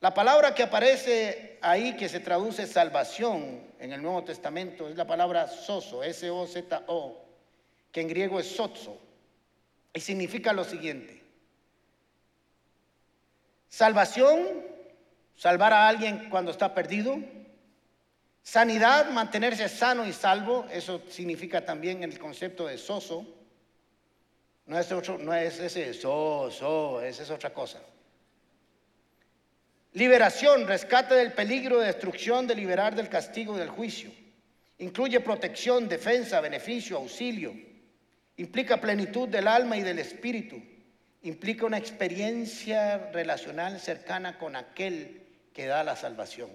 La 0.00 0.12
palabra 0.12 0.56
que 0.56 0.64
aparece 0.64 1.60
ahí 1.62 1.94
que 1.94 2.08
se 2.08 2.18
traduce 2.18 2.66
salvación 2.66 3.62
en 3.78 3.92
el 3.92 4.02
Nuevo 4.02 4.24
Testamento 4.24 4.88
es 4.88 4.96
la 4.96 5.06
palabra 5.06 5.46
soso, 5.46 6.02
S-O-Z-O, 6.02 7.24
que 7.92 8.00
en 8.00 8.08
griego 8.08 8.40
es 8.40 8.48
sozo 8.48 8.98
y 9.92 10.00
significa 10.00 10.52
lo 10.52 10.64
siguiente 10.64 11.23
Salvación, 13.74 14.62
salvar 15.34 15.72
a 15.72 15.88
alguien 15.88 16.28
cuando 16.30 16.52
está 16.52 16.72
perdido. 16.72 17.18
Sanidad, 18.40 19.10
mantenerse 19.10 19.68
sano 19.68 20.06
y 20.06 20.12
salvo. 20.12 20.64
Eso 20.70 21.02
significa 21.08 21.64
también 21.64 22.04
el 22.04 22.16
concepto 22.16 22.68
de 22.68 22.78
soso. 22.78 23.26
No 24.66 24.78
es, 24.78 24.92
otro, 24.92 25.18
no 25.18 25.34
es 25.34 25.58
ese 25.58 25.92
soso, 25.92 27.02
esa 27.02 27.24
es 27.24 27.30
otra 27.30 27.52
cosa. 27.52 27.80
Liberación, 29.94 30.68
rescate 30.68 31.16
del 31.16 31.32
peligro 31.32 31.80
de 31.80 31.86
destrucción, 31.86 32.46
de 32.46 32.54
liberar 32.54 32.94
del 32.94 33.08
castigo 33.08 33.56
y 33.56 33.58
del 33.58 33.70
juicio. 33.70 34.12
Incluye 34.78 35.18
protección, 35.18 35.88
defensa, 35.88 36.40
beneficio, 36.40 36.98
auxilio. 36.98 37.52
Implica 38.36 38.80
plenitud 38.80 39.28
del 39.28 39.48
alma 39.48 39.76
y 39.76 39.82
del 39.82 39.98
espíritu 39.98 40.62
implica 41.24 41.64
una 41.64 41.78
experiencia 41.78 43.10
relacional 43.10 43.80
cercana 43.80 44.38
con 44.38 44.56
aquel 44.56 45.22
que 45.54 45.66
da 45.66 45.82
la 45.82 45.96
salvación. 45.96 46.50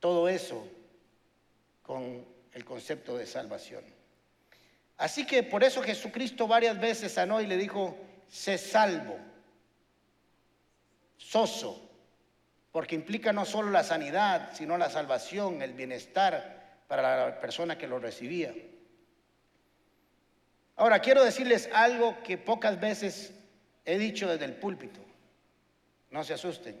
Todo 0.00 0.28
eso 0.28 0.66
con 1.82 2.26
el 2.52 2.64
concepto 2.64 3.16
de 3.16 3.26
salvación. 3.26 3.84
Así 4.98 5.24
que 5.24 5.44
por 5.44 5.62
eso 5.62 5.80
Jesucristo 5.80 6.48
varias 6.48 6.80
veces 6.80 7.12
sanó 7.12 7.40
y 7.40 7.46
le 7.46 7.56
dijo, 7.56 7.96
sé 8.28 8.58
salvo, 8.58 9.16
soso, 11.16 11.88
porque 12.72 12.96
implica 12.96 13.32
no 13.32 13.44
solo 13.44 13.70
la 13.70 13.84
sanidad, 13.84 14.50
sino 14.54 14.76
la 14.76 14.90
salvación, 14.90 15.62
el 15.62 15.72
bienestar 15.74 16.80
para 16.88 17.28
la 17.28 17.40
persona 17.40 17.78
que 17.78 17.86
lo 17.86 18.00
recibía. 18.00 18.52
Ahora, 20.74 20.98
quiero 20.98 21.22
decirles 21.22 21.68
algo 21.72 22.22
que 22.24 22.38
pocas 22.38 22.80
veces 22.80 23.32
He 23.84 23.98
dicho 23.98 24.28
desde 24.28 24.44
el 24.44 24.54
púlpito, 24.54 25.00
no 26.10 26.22
se 26.24 26.34
asusten. 26.34 26.76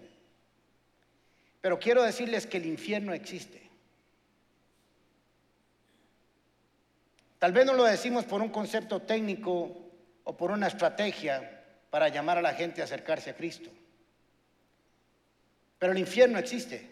Pero 1.60 1.78
quiero 1.78 2.02
decirles 2.02 2.46
que 2.46 2.58
el 2.58 2.66
infierno 2.66 3.12
existe. 3.12 3.62
Tal 7.38 7.52
vez 7.52 7.66
no 7.66 7.74
lo 7.74 7.84
decimos 7.84 8.24
por 8.24 8.40
un 8.40 8.50
concepto 8.50 9.00
técnico 9.00 9.76
o 10.24 10.36
por 10.36 10.50
una 10.50 10.68
estrategia 10.68 11.64
para 11.90 12.08
llamar 12.08 12.38
a 12.38 12.42
la 12.42 12.54
gente 12.54 12.80
a 12.80 12.84
acercarse 12.84 13.30
a 13.30 13.36
Cristo. 13.36 13.68
Pero 15.78 15.92
el 15.92 15.98
infierno 15.98 16.38
existe. 16.38 16.88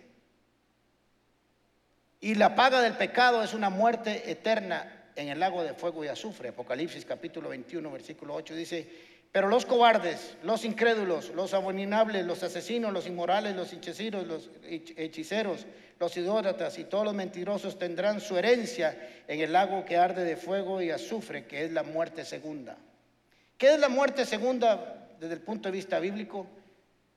Y 2.20 2.35
la 2.35 2.55
paga 2.55 2.83
del 2.83 2.96
pecado 2.96 3.42
es 3.42 3.55
una 3.55 3.70
muerte 3.70 4.31
eterna 4.31 5.12
en 5.16 5.29
el 5.29 5.40
lago 5.40 5.62
de 5.62 5.75
fuego 5.75 6.05
y 6.05 6.09
azufre. 6.09 6.49
Apocalipsis 6.49 7.05
capítulo 7.05 7.49
21, 7.49 7.90
versículo 7.90 8.35
8 8.35 8.55
dice, 8.55 8.90
pero 9.33 9.49
los 9.49 9.64
cobardes, 9.64 10.37
los 10.43 10.64
incrédulos, 10.64 11.31
los 11.31 11.55
abominables, 11.55 12.27
los 12.27 12.43
asesinos, 12.43 12.93
los 12.93 13.07
inmorales, 13.07 13.55
los 13.55 13.73
hechiceros, 13.73 14.27
los 14.27 14.51
hechiceros, 14.64 15.66
los 16.01 16.16
idólatras 16.16 16.79
y 16.79 16.85
todos 16.85 17.05
los 17.05 17.14
mentirosos 17.14 17.79
tendrán 17.79 18.21
su 18.21 18.37
herencia 18.37 18.99
en 19.29 19.40
el 19.40 19.53
lago 19.53 19.85
que 19.85 19.97
arde 19.97 20.25
de 20.25 20.37
fuego 20.37 20.83
y 20.83 20.90
azufre, 20.90 21.47
que 21.47 21.64
es 21.64 21.73
la 21.73 21.85
muerte 21.85 22.25
segunda. 22.25 22.77
¿Qué 23.57 23.75
es 23.75 23.79
la 23.79 23.88
muerte 23.88 24.25
segunda 24.25 25.09
desde 25.21 25.35
el 25.35 25.40
punto 25.43 25.69
de 25.69 25.73
vista 25.73 26.01
bíblico? 26.01 26.47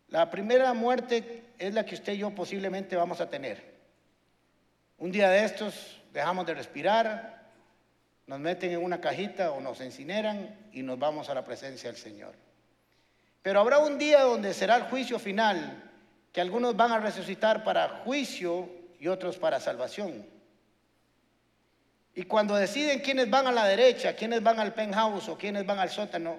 La 0.10 0.30
primera 0.30 0.74
muerte 0.74 1.46
es 1.58 1.74
la 1.74 1.86
que 1.86 1.96
usted 1.96 2.14
y 2.14 2.18
yo 2.20 2.30
posiblemente 2.36 2.96
vamos 2.96 3.22
a 3.22 3.30
tener. 3.30 3.74
Un 5.00 5.12
día 5.12 5.30
de 5.30 5.46
estos 5.46 6.00
dejamos 6.14 6.46
de 6.46 6.54
respirar, 6.54 7.43
nos 8.28 8.40
meten 8.40 8.72
en 8.72 8.84
una 8.84 9.02
cajita 9.02 9.52
o 9.52 9.62
nos 9.62 9.82
incineran 9.82 10.70
y 10.72 10.82
nos 10.82 10.98
vamos 10.98 11.30
a 11.30 11.34
la 11.34 11.44
presencia 11.44 11.90
del 11.90 12.00
Señor. 12.00 12.34
Pero 13.42 13.60
habrá 13.60 13.80
un 13.80 13.98
día 13.98 14.22
donde 14.22 14.54
será 14.54 14.78
el 14.78 14.84
juicio 14.84 15.20
final, 15.20 15.92
que 16.32 16.42
algunos 16.42 16.76
van 16.76 16.92
a 16.92 17.00
resucitar 17.00 17.64
para 17.64 18.02
juicio 18.04 18.70
y 19.00 19.08
otros 19.08 19.38
para 19.38 19.60
salvación. 19.60 20.26
Y 22.16 22.24
cuando 22.24 22.56
deciden 22.56 23.02
quiénes 23.02 23.30
van 23.30 23.48
a 23.48 23.52
la 23.52 23.66
derecha, 23.66 24.16
quiénes 24.16 24.42
van 24.42 24.60
al 24.60 24.74
penthouse 24.74 25.28
o 25.30 25.38
quiénes 25.38 25.66
van 25.66 25.80
al 25.80 25.90
sótano, 25.90 26.38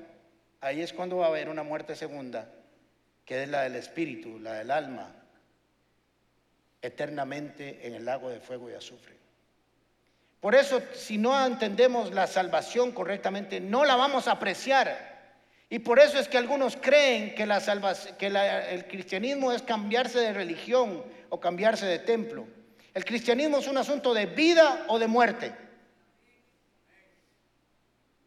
ahí 0.61 0.81
es 0.81 0.93
cuando 0.93 1.19
va 1.19 1.27
a 1.27 1.29
haber 1.29 1.49
una 1.49 1.63
muerte 1.63 1.95
segunda, 1.95 2.49
que 3.25 3.43
es 3.43 3.49
la 3.49 3.63
del 3.63 3.77
espíritu, 3.77 4.39
la 4.39 4.55
del 4.55 4.71
alma, 4.71 5.15
eternamente 6.81 7.87
en 7.87 7.95
el 7.95 8.05
lago 8.05 8.31
de 8.31 8.41
fuego 8.41 8.71
y 8.71 8.75
azufre. 8.75 9.24
Por 10.45 10.55
eso, 10.55 10.83
si 10.93 11.17
no 11.17 11.47
entendemos 11.47 12.13
la 12.13 12.27
salvación 12.27 12.93
correctamente, 12.93 13.61
no 13.61 13.83
la 13.87 13.97
vamos 13.97 14.29
a 14.29 14.33
apreciar. 14.33 15.41
Y 15.71 15.79
por 15.79 15.99
eso 15.99 16.19
es 16.19 16.29
que 16.29 16.37
algunos 16.37 16.77
creen 16.77 17.35
que, 17.35 17.47
la 17.47 17.63
que 18.19 18.27
el 18.27 18.87
cristianismo 18.87 19.53
es 19.53 19.63
cambiarse 19.63 20.21
de 20.21 20.35
religión 20.35 21.03
o 21.31 21.41
cambiarse 21.41 21.87
de 21.87 21.99
templo. 21.99 22.47
El 22.93 23.07
cristianismo 23.07 23.57
es 23.57 23.69
un 23.69 23.79
asunto 23.79 24.13
de 24.13 24.27
vida 24.27 24.85
o 24.89 24.99
de 24.99 25.07
muerte. 25.07 25.51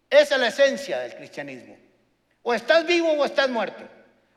Esa 0.10 0.34
es 0.34 0.42
la 0.42 0.48
esencia 0.48 0.98
del 0.98 1.14
cristianismo. 1.14 1.78
O 2.42 2.52
estás 2.52 2.84
vivo 2.88 3.12
o 3.12 3.26
estás 3.26 3.48
muerto. 3.48 3.84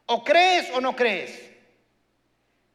O 0.05 0.23
crees 0.23 0.71
o 0.75 0.83
no 0.83 0.95
crees. 0.95 1.51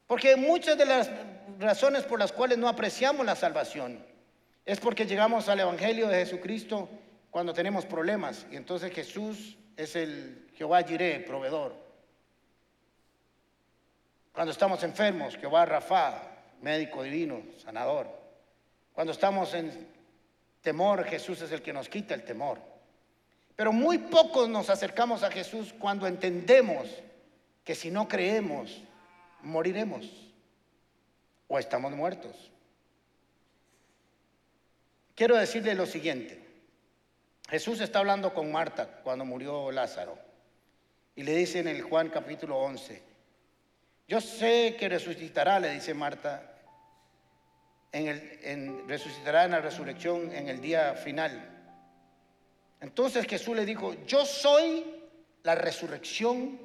Porque 0.08 0.36
muchas 0.36 0.76
de 0.80 0.88
las 0.88 1.12
razones 1.60 2.06
por 2.06 2.18
las 2.18 2.32
cuales 2.32 2.58
no 2.58 2.68
apreciamos 2.68 3.24
la 3.24 3.36
salvación 3.36 4.14
es 4.65 4.80
porque 4.80 5.06
llegamos 5.06 5.47
al 5.47 5.60
Evangelio 5.60 6.08
de 6.08 6.17
Jesucristo 6.17 6.89
cuando 7.30 7.54
tenemos 7.54 7.86
problemas. 7.86 8.47
Y 8.51 8.56
entonces 8.56 8.91
Jesús 8.91 9.58
es 9.78 9.95
el 9.95 10.49
Jehová 10.56 10.82
Jireh, 10.84 11.19
proveedor. 11.19 11.75
Cuando 14.34 14.51
estamos 14.51 14.84
enfermos, 14.84 15.38
Jehová 15.38 15.65
Rafa, 15.65 16.21
médico 16.62 17.04
divino, 17.04 17.41
sanador. 17.58 18.08
Cuando 18.93 19.13
estamos 19.13 19.54
en 19.54 19.88
temor, 20.62 21.04
Jesús 21.06 21.41
es 21.41 21.51
el 21.51 21.62
que 21.62 21.71
nos 21.71 21.88
quita 21.88 22.15
el 22.15 22.23
temor. 22.23 22.60
Pero 23.56 23.71
muy 23.71 23.99
pocos 23.99 24.49
nos 24.49 24.69
acercamos 24.69 25.23
a 25.23 25.32
Jesús 25.32 25.73
cuando 25.78 26.08
entendemos 26.08 26.89
que 27.63 27.75
si 27.75 27.91
no 27.91 28.08
creemos, 28.08 28.82
moriremos 29.41 30.10
o 31.47 31.60
estamos 31.60 31.93
muertos. 31.93 32.51
Quiero 35.15 35.38
decirle 35.38 35.73
lo 35.75 35.86
siguiente. 35.86 36.45
Jesús 37.47 37.80
está 37.80 37.99
hablando 37.99 38.34
con 38.34 38.51
Marta 38.51 38.99
cuando 39.01 39.23
murió 39.23 39.71
Lázaro 39.71 40.19
y 41.15 41.23
le 41.23 41.36
dice 41.36 41.60
en 41.60 41.69
el 41.69 41.82
Juan 41.84 42.10
capítulo 42.10 42.58
11, 42.58 43.01
yo 44.08 44.19
sé 44.19 44.75
que 44.78 44.89
resucitará, 44.89 45.60
le 45.60 45.71
dice 45.71 45.93
Marta, 45.93 46.51
en 47.93 48.08
el, 48.08 48.88
resucitará 48.88 49.45
en 49.45 49.51
la 49.51 49.62
resurrección 49.62 50.34
en 50.36 50.49
el 50.49 50.60
día 50.60 50.95
final. 50.95 51.49
Entonces 52.82 53.25
Jesús 53.25 53.56
le 53.56 53.65
dijo, 53.65 53.93
yo 54.06 54.25
soy 54.25 54.84
la 55.43 55.56
resurrección 55.56 56.60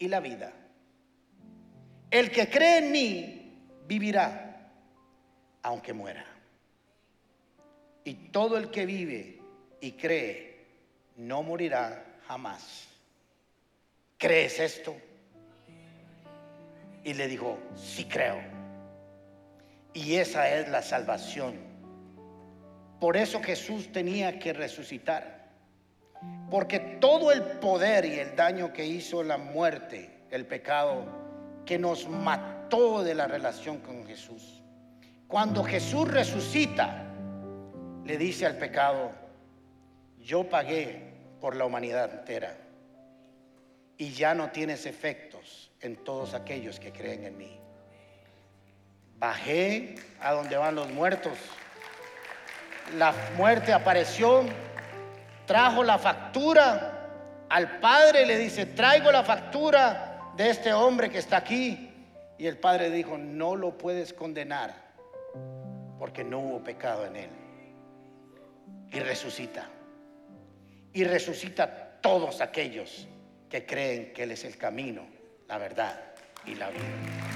y 0.00 0.08
la 0.08 0.18
vida. 0.18 0.52
El 2.10 2.30
que 2.32 2.50
cree 2.50 2.78
en 2.78 2.92
mí 2.92 3.58
vivirá, 3.86 4.72
aunque 5.62 5.92
muera. 5.92 6.33
Y 8.04 8.14
todo 8.30 8.58
el 8.58 8.70
que 8.70 8.84
vive 8.86 9.40
y 9.80 9.92
cree 9.92 10.66
no 11.16 11.42
morirá 11.42 12.04
jamás. 12.26 12.88
¿Crees 14.18 14.60
esto? 14.60 14.94
Y 17.02 17.14
le 17.14 17.28
dijo, 17.28 17.58
sí 17.74 18.04
creo. 18.04 18.40
Y 19.92 20.16
esa 20.16 20.48
es 20.50 20.68
la 20.68 20.82
salvación. 20.82 21.56
Por 23.00 23.16
eso 23.16 23.42
Jesús 23.42 23.92
tenía 23.92 24.38
que 24.38 24.52
resucitar. 24.52 25.50
Porque 26.50 26.80
todo 26.80 27.32
el 27.32 27.42
poder 27.42 28.04
y 28.04 28.18
el 28.18 28.34
daño 28.34 28.72
que 28.72 28.86
hizo 28.86 29.22
la 29.22 29.36
muerte, 29.36 30.10
el 30.30 30.46
pecado, 30.46 31.04
que 31.66 31.78
nos 31.78 32.08
mató 32.08 33.02
de 33.02 33.14
la 33.14 33.26
relación 33.26 33.78
con 33.78 34.06
Jesús. 34.06 34.62
Cuando 35.28 35.62
Jesús 35.64 36.10
resucita, 36.10 37.03
le 38.04 38.18
dice 38.18 38.46
al 38.46 38.56
pecado, 38.56 39.12
yo 40.18 40.48
pagué 40.48 41.14
por 41.40 41.56
la 41.56 41.64
humanidad 41.64 42.12
entera 42.12 42.56
y 43.96 44.12
ya 44.12 44.34
no 44.34 44.50
tienes 44.50 44.86
efectos 44.86 45.70
en 45.80 45.96
todos 45.96 46.34
aquellos 46.34 46.80
que 46.80 46.92
creen 46.92 47.24
en 47.24 47.36
mí. 47.36 47.58
Bajé 49.18 49.94
a 50.20 50.32
donde 50.32 50.56
van 50.56 50.74
los 50.74 50.90
muertos. 50.90 51.38
La 52.96 53.14
muerte 53.36 53.72
apareció, 53.72 54.44
trajo 55.46 55.82
la 55.82 55.98
factura 55.98 57.46
al 57.48 57.78
padre, 57.78 58.26
le 58.26 58.36
dice, 58.36 58.66
traigo 58.66 59.12
la 59.12 59.22
factura 59.22 60.32
de 60.36 60.50
este 60.50 60.72
hombre 60.72 61.08
que 61.10 61.18
está 61.18 61.38
aquí. 61.38 61.90
Y 62.36 62.46
el 62.46 62.58
padre 62.58 62.90
dijo, 62.90 63.16
no 63.16 63.54
lo 63.56 63.78
puedes 63.78 64.12
condenar 64.12 64.74
porque 65.98 66.24
no 66.24 66.40
hubo 66.40 66.64
pecado 66.64 67.06
en 67.06 67.16
él. 67.16 67.43
Y 68.90 69.00
resucita. 69.00 69.68
Y 70.92 71.04
resucita 71.04 71.98
todos 72.00 72.40
aquellos 72.40 73.08
que 73.48 73.66
creen 73.66 74.12
que 74.12 74.24
Él 74.24 74.32
es 74.32 74.44
el 74.44 74.56
camino, 74.56 75.06
la 75.48 75.58
verdad 75.58 76.14
y 76.46 76.54
la 76.54 76.70
vida. 76.70 77.33